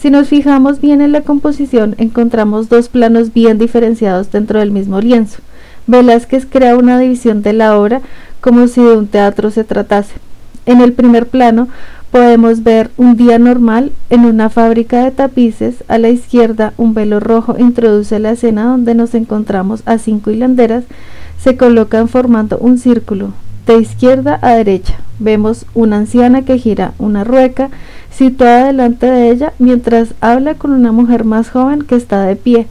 Si 0.00 0.10
nos 0.10 0.28
fijamos 0.28 0.80
bien 0.80 1.00
en 1.00 1.12
la 1.12 1.22
composición, 1.22 1.94
encontramos 1.98 2.68
dos 2.68 2.88
planos 2.88 3.32
bien 3.32 3.58
diferenciados 3.58 4.30
dentro 4.30 4.60
del 4.60 4.70
mismo 4.70 5.00
lienzo. 5.00 5.40
Velázquez 5.86 6.46
crea 6.46 6.76
una 6.76 6.98
división 6.98 7.42
de 7.42 7.52
la 7.52 7.76
obra 7.76 8.00
como 8.40 8.68
si 8.68 8.80
de 8.80 8.96
un 8.96 9.08
teatro 9.08 9.50
se 9.50 9.64
tratase. 9.64 10.14
En 10.66 10.80
el 10.80 10.92
primer 10.92 11.26
plano 11.26 11.68
podemos 12.10 12.62
ver 12.62 12.90
un 12.96 13.16
día 13.16 13.38
normal 13.38 13.92
en 14.10 14.24
una 14.24 14.50
fábrica 14.50 15.04
de 15.04 15.10
tapices. 15.10 15.84
A 15.88 15.98
la 15.98 16.08
izquierda 16.08 16.72
un 16.76 16.94
velo 16.94 17.20
rojo 17.20 17.56
introduce 17.58 18.18
la 18.18 18.32
escena 18.32 18.64
donde 18.64 18.94
nos 18.94 19.14
encontramos 19.14 19.82
a 19.86 19.98
cinco 19.98 20.30
hilanderas. 20.30 20.84
Se 21.38 21.56
colocan 21.56 22.08
formando 22.08 22.58
un 22.58 22.78
círculo. 22.78 23.32
De 23.66 23.78
izquierda 23.78 24.38
a 24.42 24.54
derecha 24.54 24.94
vemos 25.18 25.66
una 25.74 25.98
anciana 25.98 26.42
que 26.42 26.58
gira 26.58 26.92
una 26.98 27.24
rueca 27.24 27.70
situada 28.10 28.66
delante 28.66 29.06
de 29.06 29.30
ella 29.30 29.52
mientras 29.58 30.14
habla 30.20 30.54
con 30.54 30.72
una 30.72 30.92
mujer 30.92 31.24
más 31.24 31.50
joven 31.50 31.82
que 31.82 31.94
está 31.94 32.24
de 32.24 32.36
pie. 32.36 32.66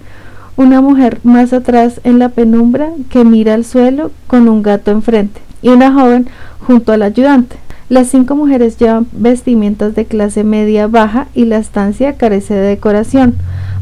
Una 0.58 0.82
mujer 0.82 1.19
más 1.23 1.54
atrás 1.54 2.02
en 2.04 2.19
la 2.19 2.30
penumbra 2.30 2.89
que 3.10 3.23
mira 3.23 3.54
al 3.54 3.63
suelo 3.63 4.12
con 4.28 4.49
un 4.49 4.62
gato 4.62 4.91
enfrente. 4.91 5.41
y 5.62 5.69
una 5.69 5.91
joven 5.91 6.28
junto 6.60 6.93
al 6.93 7.02
ayudante. 7.02 7.58
Las 7.89 8.10
cinco 8.10 8.36
mujeres 8.36 8.78
llevan 8.78 9.08
vestimentas 9.12 9.95
de 9.95 10.06
clase 10.06 10.43
media 10.43 10.86
baja 10.86 11.28
y 11.34 11.45
la 11.45 11.58
estancia 11.58 12.13
carece 12.17 12.54
de 12.54 12.67
decoración. 12.67 13.34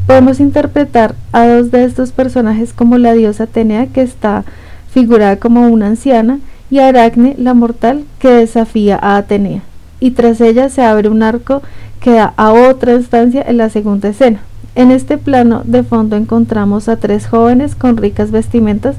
Podemos 0.06 0.40
interpretar 0.40 1.14
a 1.32 1.46
dos 1.46 1.70
de 1.70 1.84
estos 1.84 2.12
personajes 2.12 2.72
como 2.72 2.96
la 2.96 3.12
diosa 3.12 3.44
Atenea 3.44 3.88
que 3.88 4.00
está 4.00 4.46
figurada 4.90 5.36
como 5.36 5.68
una 5.68 5.88
anciana 5.88 6.38
y 6.70 6.78
Aracne 6.78 7.34
la 7.36 7.52
mortal 7.52 8.04
que 8.18 8.30
desafía 8.30 8.98
a 9.00 9.18
Atenea. 9.18 9.60
Y 10.00 10.12
tras 10.12 10.40
ella 10.40 10.70
se 10.70 10.82
abre 10.82 11.10
un 11.10 11.22
arco 11.22 11.60
que 12.00 12.12
da 12.12 12.32
a 12.38 12.54
otra 12.54 12.94
estancia 12.94 13.44
en 13.46 13.58
la 13.58 13.68
segunda 13.68 14.08
escena. 14.08 14.40
En 14.74 14.90
este 14.90 15.18
plano 15.18 15.60
de 15.66 15.82
fondo 15.82 16.16
encontramos 16.16 16.88
a 16.88 16.96
tres 16.96 17.26
jóvenes 17.26 17.74
con 17.74 17.98
ricas 17.98 18.30
vestimentas 18.30 18.96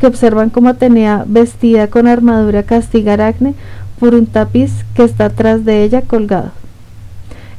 que 0.00 0.06
observan 0.06 0.48
cómo 0.48 0.70
Atenea 0.70 1.24
vestida 1.26 1.88
con 1.88 2.06
armadura 2.06 2.62
castiga 2.62 3.12
a 3.12 3.14
Aracne 3.14 3.54
por 3.98 4.14
un 4.14 4.26
tapiz 4.26 4.84
que 4.94 5.04
está 5.04 5.26
atrás 5.26 5.64
de 5.64 5.82
ella 5.82 6.02
colgado. 6.02 6.52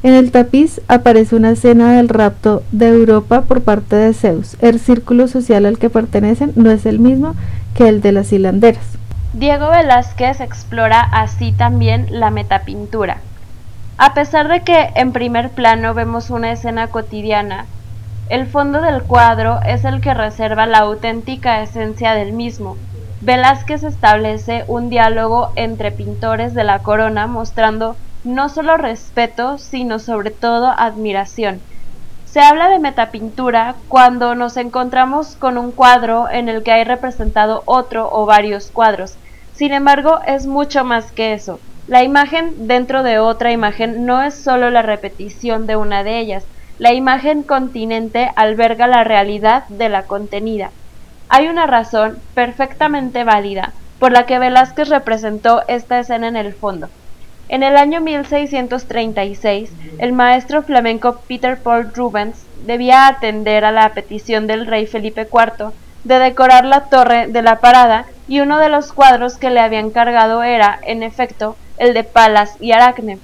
En 0.02 0.14
el 0.14 0.30
tapiz 0.30 0.80
aparece 0.86 1.34
una 1.34 1.50
escena 1.50 1.96
del 1.96 2.08
rapto 2.08 2.62
de 2.70 2.88
Europa 2.88 3.42
por 3.42 3.62
parte 3.62 3.96
de 3.96 4.14
Zeus. 4.14 4.56
El 4.60 4.78
círculo 4.78 5.26
social 5.26 5.66
al 5.66 5.78
que 5.78 5.90
pertenecen 5.90 6.52
no 6.54 6.70
es 6.70 6.86
el 6.86 7.00
mismo 7.00 7.34
que 7.74 7.88
el 7.88 8.00
de 8.00 8.12
las 8.12 8.32
hilanderas. 8.32 8.84
Diego 9.32 9.70
Velázquez 9.70 10.40
explora 10.40 11.00
así 11.00 11.52
también 11.52 12.06
la 12.10 12.30
metapintura. 12.30 13.18
A 13.98 14.14
pesar 14.14 14.46
de 14.46 14.62
que 14.62 14.90
en 14.94 15.12
primer 15.12 15.50
plano 15.50 15.92
vemos 15.94 16.30
una 16.30 16.52
escena 16.52 16.86
cotidiana, 16.86 17.66
el 18.28 18.46
fondo 18.46 18.80
del 18.80 19.02
cuadro 19.02 19.58
es 19.66 19.84
el 19.84 20.00
que 20.00 20.14
reserva 20.14 20.66
la 20.66 20.78
auténtica 20.78 21.62
esencia 21.62 22.14
del 22.14 22.32
mismo, 22.32 22.76
Velázquez 23.20 23.82
establece 23.82 24.64
un 24.68 24.90
diálogo 24.90 25.50
entre 25.56 25.90
pintores 25.90 26.54
de 26.54 26.62
la 26.62 26.78
corona 26.78 27.26
mostrando 27.26 27.96
no 28.22 28.48
solo 28.48 28.76
respeto, 28.76 29.58
sino 29.58 29.98
sobre 29.98 30.30
todo 30.30 30.68
admiración. 30.68 31.60
Se 32.26 32.40
habla 32.40 32.68
de 32.68 32.78
metapintura 32.78 33.74
cuando 33.88 34.36
nos 34.36 34.56
encontramos 34.56 35.34
con 35.34 35.58
un 35.58 35.72
cuadro 35.72 36.30
en 36.30 36.48
el 36.48 36.62
que 36.62 36.70
hay 36.70 36.84
representado 36.84 37.64
otro 37.64 38.08
o 38.12 38.24
varios 38.24 38.70
cuadros. 38.70 39.16
Sin 39.52 39.72
embargo, 39.72 40.20
es 40.24 40.46
mucho 40.46 40.84
más 40.84 41.10
que 41.10 41.32
eso. 41.32 41.58
La 41.88 42.04
imagen 42.04 42.68
dentro 42.68 43.02
de 43.02 43.18
otra 43.18 43.50
imagen 43.50 44.06
no 44.06 44.22
es 44.22 44.34
solo 44.34 44.70
la 44.70 44.82
repetición 44.82 45.66
de 45.66 45.74
una 45.74 46.04
de 46.04 46.20
ellas. 46.20 46.44
La 46.78 46.92
imagen 46.92 47.42
continente 47.42 48.30
alberga 48.36 48.86
la 48.86 49.02
realidad 49.02 49.66
de 49.68 49.88
la 49.88 50.04
contenida. 50.04 50.70
Hay 51.30 51.48
una 51.48 51.66
razón 51.66 52.18
perfectamente 52.34 53.22
válida 53.22 53.72
por 53.98 54.12
la 54.12 54.24
que 54.24 54.38
Velázquez 54.38 54.88
representó 54.88 55.62
esta 55.68 55.98
escena 55.98 56.28
en 56.28 56.36
el 56.36 56.54
fondo. 56.54 56.88
En 57.48 57.62
el 57.62 57.76
año 57.76 58.00
1636, 58.00 59.70
el 59.98 60.12
maestro 60.12 60.62
flamenco 60.62 61.20
Peter 61.28 61.58
Paul 61.58 61.92
Rubens 61.94 62.46
debía 62.64 63.06
atender 63.06 63.64
a 63.64 63.72
la 63.72 63.90
petición 63.94 64.46
del 64.46 64.66
rey 64.66 64.86
Felipe 64.86 65.28
IV 65.30 65.72
de 66.04 66.18
decorar 66.18 66.64
la 66.64 66.84
torre 66.84 67.26
de 67.26 67.42
la 67.42 67.60
parada 67.60 68.06
y 68.26 68.40
uno 68.40 68.58
de 68.58 68.68
los 68.68 68.92
cuadros 68.92 69.36
que 69.36 69.50
le 69.50 69.60
habían 69.60 69.90
cargado 69.90 70.42
era, 70.42 70.78
en 70.82 71.02
efecto, 71.02 71.56
el 71.76 71.92
de 71.92 72.04
Palas 72.04 72.56
y 72.60 72.72
Aracne. 72.72 73.18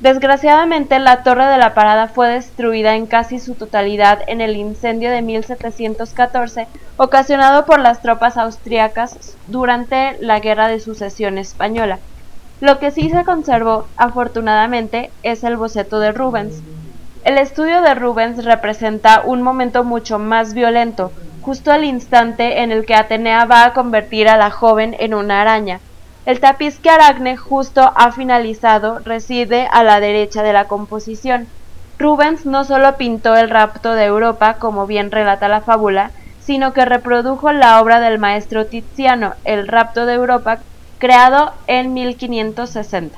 Desgraciadamente, 0.00 0.98
la 0.98 1.22
torre 1.22 1.46
de 1.46 1.56
la 1.56 1.72
parada 1.72 2.08
fue 2.08 2.28
destruida 2.28 2.96
en 2.96 3.06
casi 3.06 3.38
su 3.38 3.54
totalidad 3.54 4.20
en 4.26 4.42
el 4.42 4.54
incendio 4.56 5.10
de 5.10 5.22
1714 5.22 6.68
ocasionado 6.98 7.64
por 7.64 7.80
las 7.80 8.02
tropas 8.02 8.36
austriacas 8.36 9.36
durante 9.46 10.18
la 10.20 10.40
Guerra 10.40 10.68
de 10.68 10.80
Sucesión 10.80 11.38
Española. 11.38 11.98
Lo 12.60 12.78
que 12.78 12.90
sí 12.90 13.08
se 13.08 13.24
conservó, 13.24 13.86
afortunadamente, 13.96 15.10
es 15.22 15.44
el 15.44 15.56
boceto 15.56 15.98
de 15.98 16.12
Rubens. 16.12 16.62
El 17.24 17.38
estudio 17.38 17.80
de 17.80 17.94
Rubens 17.94 18.44
representa 18.44 19.22
un 19.24 19.40
momento 19.40 19.82
mucho 19.82 20.18
más 20.18 20.52
violento, 20.52 21.10
justo 21.40 21.72
al 21.72 21.84
instante 21.84 22.62
en 22.62 22.70
el 22.70 22.84
que 22.84 22.94
Atenea 22.94 23.46
va 23.46 23.64
a 23.64 23.72
convertir 23.72 24.28
a 24.28 24.36
la 24.36 24.50
joven 24.50 24.94
en 24.98 25.14
una 25.14 25.40
araña. 25.40 25.80
El 26.26 26.40
tapiz 26.40 26.80
que 26.80 26.90
Aracne 26.90 27.36
justo 27.36 27.92
ha 27.94 28.10
finalizado 28.10 28.98
reside 28.98 29.68
a 29.70 29.84
la 29.84 30.00
derecha 30.00 30.42
de 30.42 30.52
la 30.52 30.64
composición. 30.64 31.46
Rubens 32.00 32.44
no 32.44 32.64
solo 32.64 32.96
pintó 32.96 33.36
el 33.36 33.48
rapto 33.48 33.92
de 33.92 34.06
Europa, 34.06 34.54
como 34.54 34.88
bien 34.88 35.12
relata 35.12 35.46
la 35.46 35.60
fábula, 35.60 36.10
sino 36.40 36.72
que 36.72 36.84
reprodujo 36.84 37.52
la 37.52 37.80
obra 37.80 38.00
del 38.00 38.18
maestro 38.18 38.66
Tiziano, 38.66 39.34
El 39.44 39.68
rapto 39.68 40.04
de 40.04 40.14
Europa, 40.14 40.58
creado 40.98 41.52
en 41.68 41.94
1560. 41.94 43.16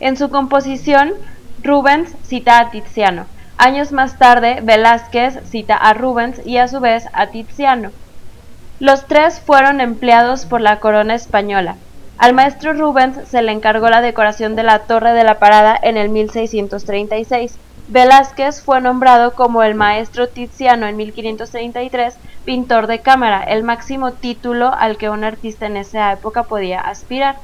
En 0.00 0.16
su 0.16 0.28
composición, 0.28 1.12
Rubens 1.62 2.16
cita 2.24 2.58
a 2.58 2.70
Tiziano. 2.70 3.26
Años 3.58 3.92
más 3.92 4.18
tarde, 4.18 4.58
Velázquez 4.60 5.38
cita 5.48 5.76
a 5.76 5.94
Rubens 5.94 6.44
y 6.44 6.56
a 6.56 6.66
su 6.66 6.80
vez 6.80 7.06
a 7.12 7.28
Tiziano. 7.28 7.92
Los 8.78 9.06
tres 9.06 9.40
fueron 9.40 9.80
empleados 9.80 10.44
por 10.44 10.60
la 10.60 10.80
corona 10.80 11.14
española. 11.14 11.76
Al 12.18 12.34
maestro 12.34 12.74
Rubens 12.74 13.26
se 13.26 13.40
le 13.40 13.52
encargó 13.52 13.88
la 13.88 14.02
decoración 14.02 14.54
de 14.54 14.64
la 14.64 14.80
Torre 14.80 15.12
de 15.12 15.24
la 15.24 15.38
Parada 15.38 15.78
en 15.82 15.96
el 15.96 16.10
1636. 16.10 17.56
Velázquez 17.88 18.60
fue 18.60 18.82
nombrado 18.82 19.32
como 19.32 19.62
el 19.62 19.74
maestro 19.74 20.28
Tiziano 20.28 20.86
en 20.86 20.96
1533 20.96 22.18
pintor 22.44 22.86
de 22.86 23.00
cámara, 23.00 23.42
el 23.42 23.64
máximo 23.64 24.12
título 24.12 24.72
al 24.72 24.98
que 24.98 25.08
un 25.08 25.24
artista 25.24 25.66
en 25.66 25.78
esa 25.78 26.12
época 26.12 26.42
podía 26.42 26.80
aspirar. 26.80 27.36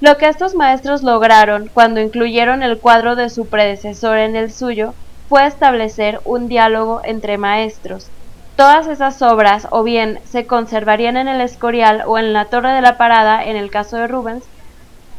Lo 0.00 0.18
que 0.18 0.28
estos 0.28 0.54
maestros 0.54 1.02
lograron 1.02 1.70
cuando 1.72 2.00
incluyeron 2.00 2.62
el 2.62 2.78
cuadro 2.78 3.16
de 3.16 3.30
su 3.30 3.46
predecesor 3.46 4.18
en 4.18 4.36
el 4.36 4.52
suyo 4.52 4.92
fue 5.28 5.46
establecer 5.46 6.20
un 6.26 6.48
diálogo 6.48 7.00
entre 7.02 7.38
maestros, 7.38 8.08
Todas 8.56 8.86
esas 8.86 9.20
obras 9.20 9.66
o 9.70 9.82
bien 9.82 10.20
se 10.24 10.46
conservarían 10.46 11.16
en 11.16 11.26
el 11.26 11.40
Escorial 11.40 12.04
o 12.06 12.18
en 12.18 12.32
la 12.32 12.44
Torre 12.44 12.72
de 12.72 12.82
la 12.82 12.96
Parada 12.96 13.44
en 13.44 13.56
el 13.56 13.70
caso 13.70 13.96
de 13.96 14.06
Rubens, 14.06 14.44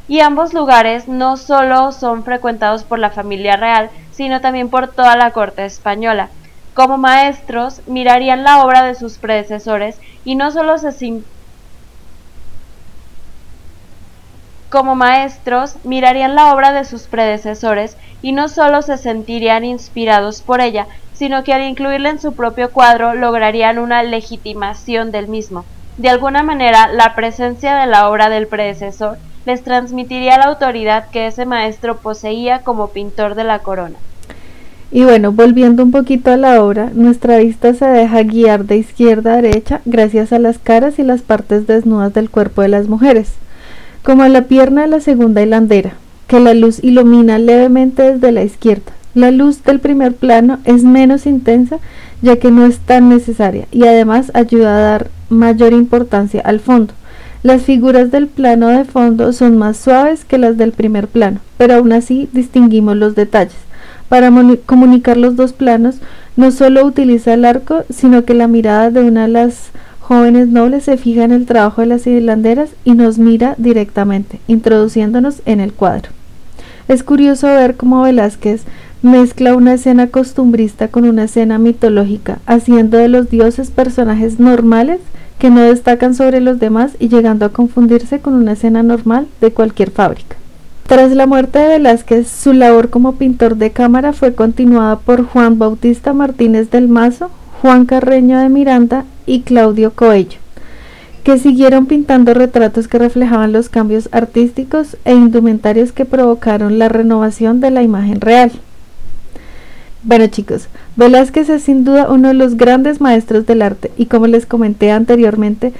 y 0.07 0.21
ambos 0.21 0.53
lugares 0.53 1.07
no 1.09 1.35
solo 1.35 1.91
son 1.91 2.23
frecuentados 2.23 2.83
por 2.83 2.99
la 2.99 3.09
familia 3.09 3.57
real, 3.57 3.89
sino 4.11 4.39
también 4.39 4.69
por 4.69 4.87
toda 4.87 5.17
la 5.17 5.31
corte 5.31 5.65
española. 5.65 6.29
Como 6.73 6.97
maestros, 6.97 7.81
mirarían 7.87 8.43
la 8.43 8.63
obra 8.63 8.83
de 8.83 8.95
sus 8.95 9.17
predecesores 9.17 9.99
y 10.23 10.35
no 10.35 10.51
solo 10.51 10.77
se 10.77 10.91
como 14.69 14.95
maestros 14.95 15.75
mirarían 15.85 16.35
la 16.35 16.53
obra 16.53 16.73
de 16.73 16.83
sus 16.83 17.03
predecesores 17.03 17.95
y 18.21 18.33
no 18.33 18.49
solo 18.49 18.81
se 18.81 18.97
sentirían 18.97 19.63
inspirados 19.63 20.41
por 20.41 20.59
ella, 20.59 20.87
sino 21.15 21.43
que 21.43 21.53
al 21.53 21.63
incluirla 21.63 22.09
en 22.09 22.19
su 22.19 22.33
propio 22.33 22.71
cuadro 22.71 23.13
lograrían 23.15 23.79
una 23.79 24.03
legitimación 24.03 25.11
del 25.11 25.27
mismo. 25.27 25.65
De 25.97 26.09
alguna 26.09 26.43
manera, 26.43 26.89
la 26.91 27.15
presencia 27.15 27.75
de 27.77 27.87
la 27.87 28.09
obra 28.09 28.29
del 28.29 28.47
predecesor 28.47 29.17
les 29.45 29.63
transmitiría 29.63 30.37
la 30.37 30.45
autoridad 30.45 31.09
que 31.09 31.27
ese 31.27 31.45
maestro 31.45 31.97
poseía 31.97 32.59
como 32.59 32.89
pintor 32.89 33.35
de 33.35 33.43
la 33.43 33.59
corona. 33.59 33.95
Y 34.91 35.03
bueno, 35.03 35.31
volviendo 35.31 35.83
un 35.83 35.91
poquito 35.91 36.31
a 36.31 36.37
la 36.37 36.61
obra, 36.63 36.89
nuestra 36.93 37.37
vista 37.37 37.73
se 37.73 37.85
deja 37.85 38.23
guiar 38.23 38.65
de 38.65 38.77
izquierda 38.77 39.33
a 39.33 39.41
derecha 39.41 39.81
gracias 39.85 40.31
a 40.31 40.39
las 40.39 40.57
caras 40.57 40.99
y 40.99 41.03
las 41.03 41.21
partes 41.21 41.67
desnudas 41.67 42.13
del 42.13 42.29
cuerpo 42.29 42.61
de 42.61 42.69
las 42.69 42.87
mujeres, 42.87 43.33
como 44.03 44.23
a 44.23 44.29
la 44.29 44.43
pierna 44.43 44.83
de 44.83 44.87
la 44.87 44.99
segunda 44.99 45.41
hilandera, 45.41 45.93
que 46.27 46.39
la 46.39 46.53
luz 46.53 46.83
ilumina 46.83 47.39
levemente 47.39 48.13
desde 48.13 48.31
la 48.31 48.43
izquierda, 48.43 48.93
la 49.15 49.31
luz 49.31 49.63
del 49.63 49.79
primer 49.79 50.13
plano 50.13 50.59
es 50.65 50.83
menos 50.83 51.25
intensa 51.25 51.79
ya 52.21 52.37
que 52.37 52.51
no 52.51 52.65
es 52.65 52.79
tan 52.79 53.09
necesaria 53.09 53.67
y 53.71 53.85
además 53.85 54.31
ayuda 54.33 54.77
a 54.77 54.81
dar 54.81 55.07
mayor 55.29 55.73
importancia 55.73 56.41
al 56.41 56.59
fondo. 56.59 56.93
Las 57.43 57.61
figuras 57.61 58.11
del 58.11 58.27
plano 58.27 58.67
de 58.67 58.85
fondo 58.85 59.31
son 59.31 59.57
más 59.57 59.77
suaves 59.77 60.25
que 60.25 60.37
las 60.37 60.57
del 60.57 60.71
primer 60.71 61.07
plano, 61.07 61.39
pero 61.57 61.75
aún 61.75 61.91
así 61.91 62.27
distinguimos 62.33 62.97
los 62.97 63.15
detalles. 63.15 63.55
Para 64.09 64.31
comunicar 64.65 65.17
los 65.17 65.35
dos 65.35 65.53
planos, 65.53 65.97
no 66.35 66.51
solo 66.51 66.85
utiliza 66.85 67.33
el 67.33 67.45
arco, 67.45 67.83
sino 67.89 68.25
que 68.25 68.33
la 68.33 68.47
mirada 68.47 68.89
de 68.89 69.01
una 69.01 69.23
de 69.23 69.33
las 69.33 69.69
jóvenes 69.99 70.47
nobles 70.47 70.83
se 70.83 70.97
fija 70.97 71.23
en 71.23 71.31
el 71.31 71.45
trabajo 71.45 71.81
de 71.81 71.87
las 71.87 72.05
hilanderas 72.05 72.69
y 72.83 72.93
nos 72.93 73.17
mira 73.17 73.55
directamente, 73.57 74.39
introduciéndonos 74.47 75.41
en 75.45 75.59
el 75.59 75.73
cuadro. 75.73 76.09
Es 76.87 77.03
curioso 77.03 77.47
ver 77.47 77.75
cómo 77.75 78.03
Velázquez 78.03 78.63
mezcla 79.05 79.55
una 79.55 79.75
escena 79.75 80.07
costumbrista 80.07 80.87
con 80.87 81.05
una 81.05 81.25
escena 81.25 81.59
mitológica, 81.59 82.39
haciendo 82.47 82.97
de 82.97 83.07
los 83.07 83.29
dioses 83.29 83.69
personajes 83.69 84.39
normales 84.39 84.99
que 85.37 85.51
no 85.51 85.61
destacan 85.61 86.15
sobre 86.15 86.41
los 86.41 86.59
demás 86.59 86.93
y 86.99 87.07
llegando 87.07 87.45
a 87.45 87.49
confundirse 87.49 88.19
con 88.19 88.33
una 88.33 88.53
escena 88.53 88.81
normal 88.81 89.27
de 89.41 89.51
cualquier 89.51 89.91
fábrica. 89.91 90.35
Tras 90.87 91.11
la 91.11 91.27
muerte 91.27 91.59
de 91.59 91.67
Velázquez, 91.67 92.27
su 92.27 92.53
labor 92.53 92.89
como 92.89 93.15
pintor 93.15 93.57
de 93.57 93.71
cámara 93.71 94.11
fue 94.11 94.33
continuada 94.33 94.97
por 94.97 95.23
Juan 95.23 95.59
Bautista 95.59 96.13
Martínez 96.13 96.71
del 96.71 96.87
Mazo, 96.87 97.29
Juan 97.61 97.85
Carreño 97.85 98.39
de 98.39 98.49
Miranda 98.49 99.05
y 99.27 99.41
Claudio 99.41 99.93
Coello, 99.93 100.39
que 101.23 101.37
siguieron 101.37 101.85
pintando 101.85 102.33
retratos 102.33 102.87
que 102.87 102.97
reflejaban 102.97 103.51
los 103.51 103.69
cambios 103.69 104.09
artísticos 104.11 104.97
e 105.05 105.13
indumentarios 105.13 105.91
que 105.91 106.05
provocaron 106.05 106.79
la 106.79 106.89
renovación 106.89 107.59
de 107.59 107.69
la 107.69 107.83
imagen 107.83 108.19
real. 108.19 108.51
Bueno 110.05 110.27
chicos, 110.27 110.67
Velázquez 110.97 111.49
es 111.49 111.63
sin 111.63 111.83
duda 111.83 112.11
uno 112.11 112.27
de 112.27 112.35
los 112.35 112.57
grandes 112.57 113.01
maestros 113.01 113.47
del 113.47 113.63
arte 113.63 113.89
y 113.97 114.05
como 114.05 114.27
les 114.27 114.45
comenté 114.45 114.91
anteriormente, 114.91 115.73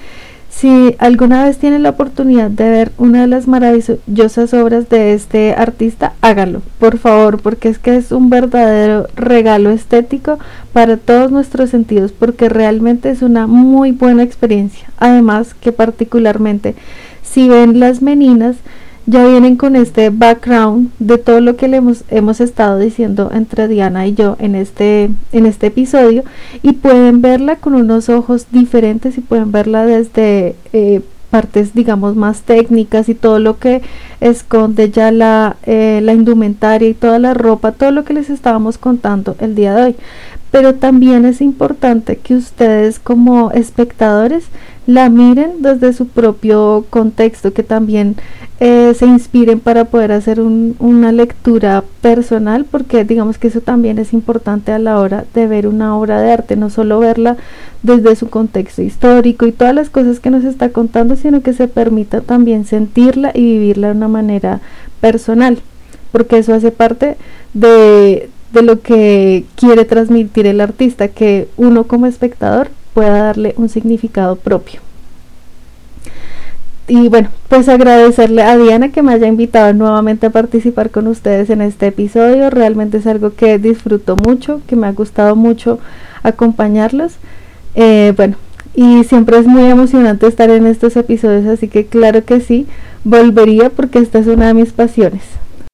si 0.49 0.95
alguna 0.97 1.45
vez 1.45 1.59
tienen 1.59 1.83
la 1.83 1.91
oportunidad 1.91 2.49
de 2.49 2.67
ver 2.67 2.91
una 2.97 3.21
de 3.21 3.27
las 3.27 3.47
maravillosas 3.47 4.55
obras 4.55 4.89
de 4.89 5.13
este 5.13 5.53
artista, 5.53 6.13
hágalo, 6.21 6.63
por 6.79 6.97
favor, 6.97 7.39
porque 7.39 7.69
es 7.69 7.77
que 7.77 7.97
es 7.97 8.11
un 8.11 8.31
verdadero 8.31 9.05
regalo 9.15 9.69
estético 9.69 10.39
para 10.73 10.97
todos 10.97 11.29
nuestros 11.29 11.69
sentidos, 11.69 12.11
porque 12.11 12.49
realmente 12.49 13.11
es 13.11 13.21
una 13.21 13.45
muy 13.45 13.91
buena 13.91 14.23
experiencia. 14.23 14.87
Además 14.97 15.53
que 15.53 15.71
particularmente 15.71 16.73
si 17.21 17.47
ven 17.47 17.79
las 17.79 18.01
meninas, 18.01 18.55
ya 19.05 19.25
vienen 19.25 19.55
con 19.55 19.75
este 19.75 20.09
background 20.09 20.89
de 20.99 21.17
todo 21.17 21.39
lo 21.39 21.55
que 21.55 21.67
le 21.67 21.77
hemos, 21.77 22.03
hemos 22.09 22.41
estado 22.41 22.79
diciendo 22.79 23.29
entre 23.33 23.67
Diana 23.67 24.07
y 24.07 24.13
yo 24.15 24.35
en 24.39 24.55
este, 24.55 25.09
en 25.31 25.45
este 25.45 25.67
episodio 25.67 26.23
y 26.63 26.73
pueden 26.73 27.21
verla 27.21 27.57
con 27.57 27.75
unos 27.75 28.09
ojos 28.09 28.47
diferentes 28.51 29.17
y 29.17 29.21
pueden 29.21 29.51
verla 29.51 29.85
desde 29.85 30.55
eh, 30.73 31.01
partes 31.29 31.73
digamos 31.73 32.15
más 32.15 32.41
técnicas 32.41 33.09
y 33.09 33.15
todo 33.15 33.39
lo 33.39 33.59
que 33.59 33.81
esconde 34.21 34.89
ya 34.89 35.11
la, 35.11 35.57
eh, 35.63 35.99
la 36.01 36.13
indumentaria 36.13 36.89
y 36.89 36.93
toda 36.93 37.19
la 37.19 37.33
ropa, 37.33 37.73
todo 37.73 37.91
lo 37.91 38.05
que 38.05 38.13
les 38.13 38.29
estábamos 38.29 38.77
contando 38.77 39.35
el 39.39 39.53
día 39.53 39.75
de 39.75 39.83
hoy. 39.83 39.95
Pero 40.55 40.75
también 40.75 41.25
es 41.25 41.41
importante 41.41 42.15
que 42.15 42.33
ustedes 42.33 42.97
como 42.97 43.51
espectadores 43.51 44.45
la 44.87 45.09
miren 45.09 45.61
desde 45.61 45.91
su 45.91 46.07
propio 46.07 46.85
contexto, 46.89 47.51
que 47.51 47.61
también 47.61 48.15
eh, 48.61 48.93
se 48.97 49.05
inspiren 49.05 49.59
para 49.59 49.83
poder 49.83 50.13
hacer 50.13 50.39
una 50.39 51.11
lectura 51.11 51.83
personal, 51.99 52.63
porque 52.63 53.03
digamos 53.03 53.37
que 53.37 53.49
eso 53.49 53.59
también 53.59 53.99
es 53.99 54.13
importante 54.13 54.71
a 54.71 54.79
la 54.79 54.97
hora 54.97 55.25
de 55.33 55.45
ver 55.45 55.67
una 55.67 55.97
obra 55.97 56.21
de 56.21 56.31
arte, 56.31 56.55
no 56.55 56.69
solo 56.69 57.01
verla 57.01 57.35
desde 57.83 58.15
su 58.15 58.29
contexto 58.29 58.81
histórico 58.81 59.45
y 59.47 59.51
todas 59.51 59.75
las 59.75 59.89
cosas 59.89 60.21
que 60.21 60.29
nos 60.29 60.45
está 60.45 60.69
contando, 60.69 61.17
sino 61.17 61.41
que 61.41 61.51
se 61.51 61.67
permita 61.67 62.21
también 62.21 62.63
sentirla 62.63 63.31
y 63.33 63.41
vivirla 63.41 63.87
de 63.87 63.97
una 63.97 64.07
manera 64.07 64.61
personal, 65.01 65.59
porque 66.13 66.37
eso 66.37 66.53
hace 66.53 66.71
parte 66.71 67.17
de, 67.53 68.29
de 68.51 68.61
lo 68.61 68.81
que 68.81 69.45
quiere 69.55 69.85
transmitir 69.85 70.47
el 70.47 70.61
artista, 70.61 71.09
que 71.09 71.47
uno 71.57 71.85
como 71.85 72.05
espectador 72.05 72.69
pueda 72.93 73.23
darle 73.23 73.53
un 73.57 73.69
significado 73.69 74.35
propio. 74.35 74.79
Y 76.87 77.09
bueno, 77.09 77.29
pues 77.49 77.67
agradecerle 77.67 78.43
a 78.43 78.57
Diana 78.57 78.91
que 78.91 79.01
me 79.01 79.13
haya 79.13 79.27
invitado 79.27 79.73
nuevamente 79.73 80.27
a 80.27 80.29
participar 80.29 80.91
con 80.91 81.07
ustedes 81.07 81.49
en 81.49 81.61
este 81.61 81.87
episodio. 81.87 82.51
Realmente 82.51 82.97
es 82.97 83.07
algo 83.07 83.33
que 83.33 83.57
disfruto 83.57 84.15
mucho, 84.15 84.61
que 84.67 84.75
me 84.75 84.85
ha 84.85 84.91
gustado 84.91 85.35
mucho 85.35 85.79
acompañarlos. 86.21 87.13
Eh, 87.73 88.13
bueno, 88.15 88.37
y 88.75 89.03
siempre 89.03 89.39
es 89.39 89.47
muy 89.47 89.63
emocionante 89.63 90.27
estar 90.27 90.49
en 90.51 90.67
estos 90.67 90.95
episodios, 90.95 91.47
así 91.47 91.69
que 91.69 91.87
claro 91.87 92.23
que 92.23 92.39
sí, 92.39 92.67
volvería 93.03 93.69
porque 93.69 93.99
esta 93.99 94.19
es 94.19 94.27
una 94.27 94.47
de 94.47 94.53
mis 94.53 94.71
pasiones. 94.71 95.23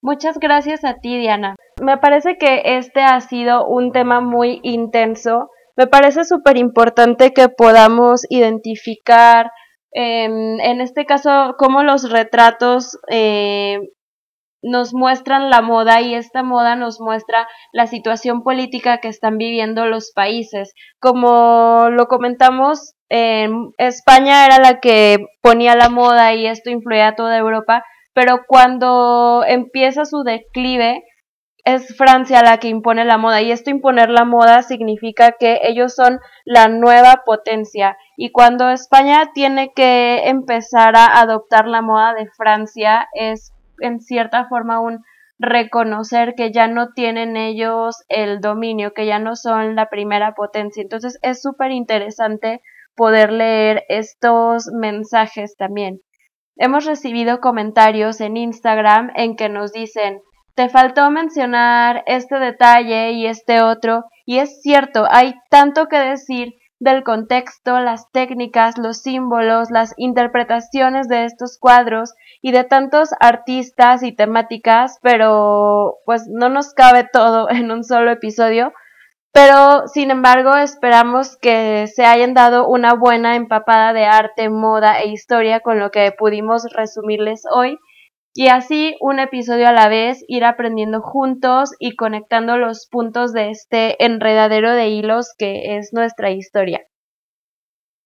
Muchas 0.01 0.39
gracias 0.39 0.83
a 0.83 0.95
ti, 0.95 1.17
Diana. 1.17 1.55
Me 1.81 1.97
parece 1.97 2.37
que 2.37 2.61
este 2.77 3.01
ha 3.01 3.19
sido 3.21 3.67
un 3.67 3.91
tema 3.91 4.19
muy 4.19 4.59
intenso 4.63 5.49
me 5.77 5.87
parece 5.87 6.25
súper 6.25 6.57
importante 6.57 7.33
que 7.33 7.49
podamos 7.49 8.25
identificar, 8.29 9.51
em, 9.91 10.59
en 10.59 10.81
este 10.81 11.05
caso, 11.05 11.55
cómo 11.57 11.83
los 11.83 12.09
retratos 12.11 12.99
eh, 13.09 13.79
nos 14.63 14.93
muestran 14.93 15.49
la 15.49 15.61
moda 15.61 16.01
y 16.01 16.13
esta 16.13 16.43
moda 16.43 16.75
nos 16.75 16.99
muestra 17.01 17.47
la 17.73 17.87
situación 17.87 18.43
política 18.43 18.99
que 18.99 19.07
están 19.07 19.37
viviendo 19.39 19.87
los 19.87 20.11
países. 20.13 20.73
Como 20.99 21.89
lo 21.89 22.05
comentamos, 22.05 22.93
España 23.09 24.45
era 24.45 24.59
la 24.59 24.79
que 24.79 25.25
ponía 25.41 25.75
la 25.75 25.89
moda 25.89 26.33
y 26.35 26.45
esto 26.45 26.69
influía 26.69 27.09
a 27.09 27.15
toda 27.15 27.37
Europa, 27.37 27.83
pero 28.13 28.41
cuando 28.47 29.43
empieza 29.47 30.05
su 30.05 30.23
declive, 30.23 31.03
es 31.63 31.95
Francia 31.95 32.41
la 32.41 32.57
que 32.57 32.69
impone 32.69 33.05
la 33.05 33.17
moda 33.17 33.41
y 33.41 33.51
esto 33.51 33.69
imponer 33.69 34.09
la 34.09 34.25
moda 34.25 34.63
significa 34.63 35.33
que 35.33 35.59
ellos 35.63 35.93
son 35.93 36.19
la 36.43 36.67
nueva 36.67 37.21
potencia 37.23 37.97
y 38.17 38.31
cuando 38.31 38.69
España 38.69 39.31
tiene 39.33 39.71
que 39.75 40.27
empezar 40.27 40.95
a 40.95 41.19
adoptar 41.19 41.67
la 41.67 41.81
moda 41.81 42.13
de 42.13 42.27
Francia 42.35 43.07
es 43.13 43.53
en 43.79 43.99
cierta 43.99 44.47
forma 44.47 44.79
un 44.79 45.03
reconocer 45.37 46.35
que 46.35 46.51
ya 46.51 46.67
no 46.67 46.89
tienen 46.93 47.35
ellos 47.35 48.03
el 48.09 48.41
dominio, 48.41 48.93
que 48.93 49.07
ya 49.07 49.19
no 49.19 49.35
son 49.35 49.75
la 49.75 49.89
primera 49.89 50.33
potencia. 50.35 50.83
Entonces 50.83 51.17
es 51.23 51.41
súper 51.41 51.71
interesante 51.71 52.61
poder 52.95 53.31
leer 53.31 53.83
estos 53.89 54.67
mensajes 54.67 55.55
también. 55.57 56.01
Hemos 56.57 56.85
recibido 56.85 57.39
comentarios 57.39 58.21
en 58.21 58.37
Instagram 58.37 59.11
en 59.15 59.35
que 59.35 59.49
nos 59.49 59.71
dicen 59.71 60.21
te 60.55 60.69
faltó 60.69 61.09
mencionar 61.11 62.03
este 62.07 62.37
detalle 62.37 63.11
y 63.11 63.25
este 63.25 63.61
otro, 63.61 64.05
y 64.25 64.39
es 64.39 64.61
cierto, 64.61 65.07
hay 65.09 65.33
tanto 65.49 65.87
que 65.87 65.97
decir 65.97 66.53
del 66.79 67.03
contexto, 67.03 67.79
las 67.79 68.11
técnicas, 68.11 68.77
los 68.77 69.01
símbolos, 69.01 69.69
las 69.69 69.93
interpretaciones 69.97 71.07
de 71.07 71.25
estos 71.25 71.57
cuadros 71.59 72.15
y 72.41 72.51
de 72.51 72.63
tantos 72.63 73.09
artistas 73.19 74.03
y 74.03 74.13
temáticas, 74.13 74.97
pero 75.01 75.99
pues 76.05 76.27
no 76.27 76.49
nos 76.49 76.73
cabe 76.73 77.07
todo 77.11 77.49
en 77.51 77.71
un 77.71 77.83
solo 77.83 78.11
episodio. 78.11 78.73
Pero, 79.33 79.87
sin 79.87 80.11
embargo, 80.11 80.55
esperamos 80.57 81.37
que 81.37 81.87
se 81.87 82.05
hayan 82.05 82.33
dado 82.33 82.67
una 82.67 82.93
buena 82.93 83.35
empapada 83.35 83.93
de 83.93 84.05
arte, 84.05 84.49
moda 84.49 84.99
e 84.99 85.07
historia 85.07 85.61
con 85.61 85.79
lo 85.79 85.89
que 85.89 86.11
pudimos 86.11 86.65
resumirles 86.73 87.43
hoy 87.53 87.77
y 88.33 88.47
así 88.47 88.95
un 89.01 89.19
episodio 89.19 89.67
a 89.67 89.73
la 89.73 89.89
vez 89.89 90.23
ir 90.27 90.45
aprendiendo 90.45 91.01
juntos 91.01 91.71
y 91.79 91.95
conectando 91.95 92.57
los 92.57 92.87
puntos 92.89 93.33
de 93.33 93.49
este 93.49 94.03
enredadero 94.03 94.73
de 94.73 94.89
hilos 94.89 95.33
que 95.37 95.77
es 95.77 95.91
nuestra 95.93 96.31
historia. 96.31 96.85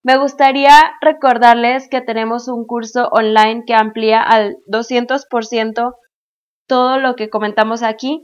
Me 0.04 0.18
gustaría 0.18 0.80
recordarles 1.02 1.88
que 1.90 2.02
tenemos 2.02 2.48
un 2.48 2.66
curso 2.66 3.08
online 3.12 3.64
que 3.66 3.74
amplía 3.74 4.22
al 4.22 4.58
200% 4.68 5.96
todo 6.68 6.98
lo 7.00 7.16
que 7.16 7.30
comentamos 7.30 7.82
aquí. 7.82 8.22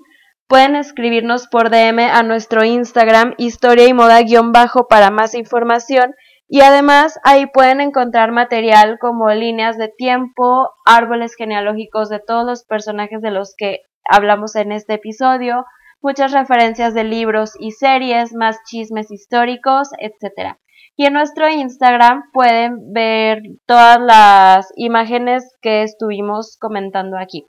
Pueden 0.51 0.75
escribirnos 0.75 1.47
por 1.47 1.69
DM 1.69 1.99
a 2.11 2.23
nuestro 2.23 2.65
Instagram 2.65 3.35
historia 3.37 3.87
y 3.87 3.93
moda-bajo 3.93 4.89
para 4.89 5.09
más 5.09 5.33
información 5.33 6.13
y 6.49 6.59
además 6.59 7.17
ahí 7.23 7.45
pueden 7.45 7.79
encontrar 7.79 8.33
material 8.33 8.97
como 8.99 9.29
líneas 9.29 9.77
de 9.77 9.87
tiempo, 9.87 10.69
árboles 10.85 11.35
genealógicos 11.37 12.09
de 12.09 12.19
todos 12.19 12.45
los 12.45 12.65
personajes 12.65 13.21
de 13.21 13.31
los 13.31 13.55
que 13.57 13.83
hablamos 14.03 14.57
en 14.57 14.73
este 14.73 14.95
episodio, 14.95 15.63
muchas 16.01 16.33
referencias 16.33 16.93
de 16.93 17.05
libros 17.05 17.53
y 17.57 17.71
series, 17.71 18.33
más 18.33 18.57
chismes 18.69 19.09
históricos, 19.09 19.91
etc. 19.99 20.57
Y 20.97 21.05
en 21.05 21.13
nuestro 21.13 21.47
Instagram 21.47 22.23
pueden 22.33 22.91
ver 22.91 23.41
todas 23.65 24.01
las 24.01 24.67
imágenes 24.75 25.49
que 25.61 25.83
estuvimos 25.83 26.57
comentando 26.59 27.17
aquí. 27.17 27.45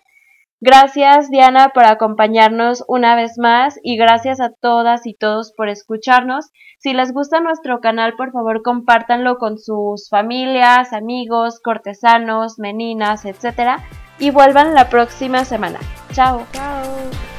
Gracias 0.65 1.29
Diana 1.29 1.71
por 1.71 1.85
acompañarnos 1.85 2.85
una 2.87 3.17
vez 3.17 3.37
más 3.37 3.81
y 3.83 3.97
gracias 3.97 4.41
a 4.41 4.51
todas 4.51 5.09
y 5.09 5.15
todos 5.15 5.53
por 5.57 5.69
escucharnos. 5.69 6.53
Si 6.79 6.95
les 6.95 7.13
gusta 7.13 7.41
nuestro 7.41 7.81
canal, 7.81 8.15
por 8.17 8.31
favor 8.31 8.63
compártanlo 8.63 9.39
con 9.39 9.59
sus 9.59 10.09
familias, 10.09 10.93
amigos, 10.93 11.59
cortesanos, 11.59 12.61
meninas, 12.61 13.25
etc. 13.25 13.81
Y 14.21 14.31
vuelvan 14.31 14.77
la 14.77 14.89
próxima 14.89 15.45
semana. 15.45 15.81
Chao. 16.13 16.47
Chao. 16.53 17.32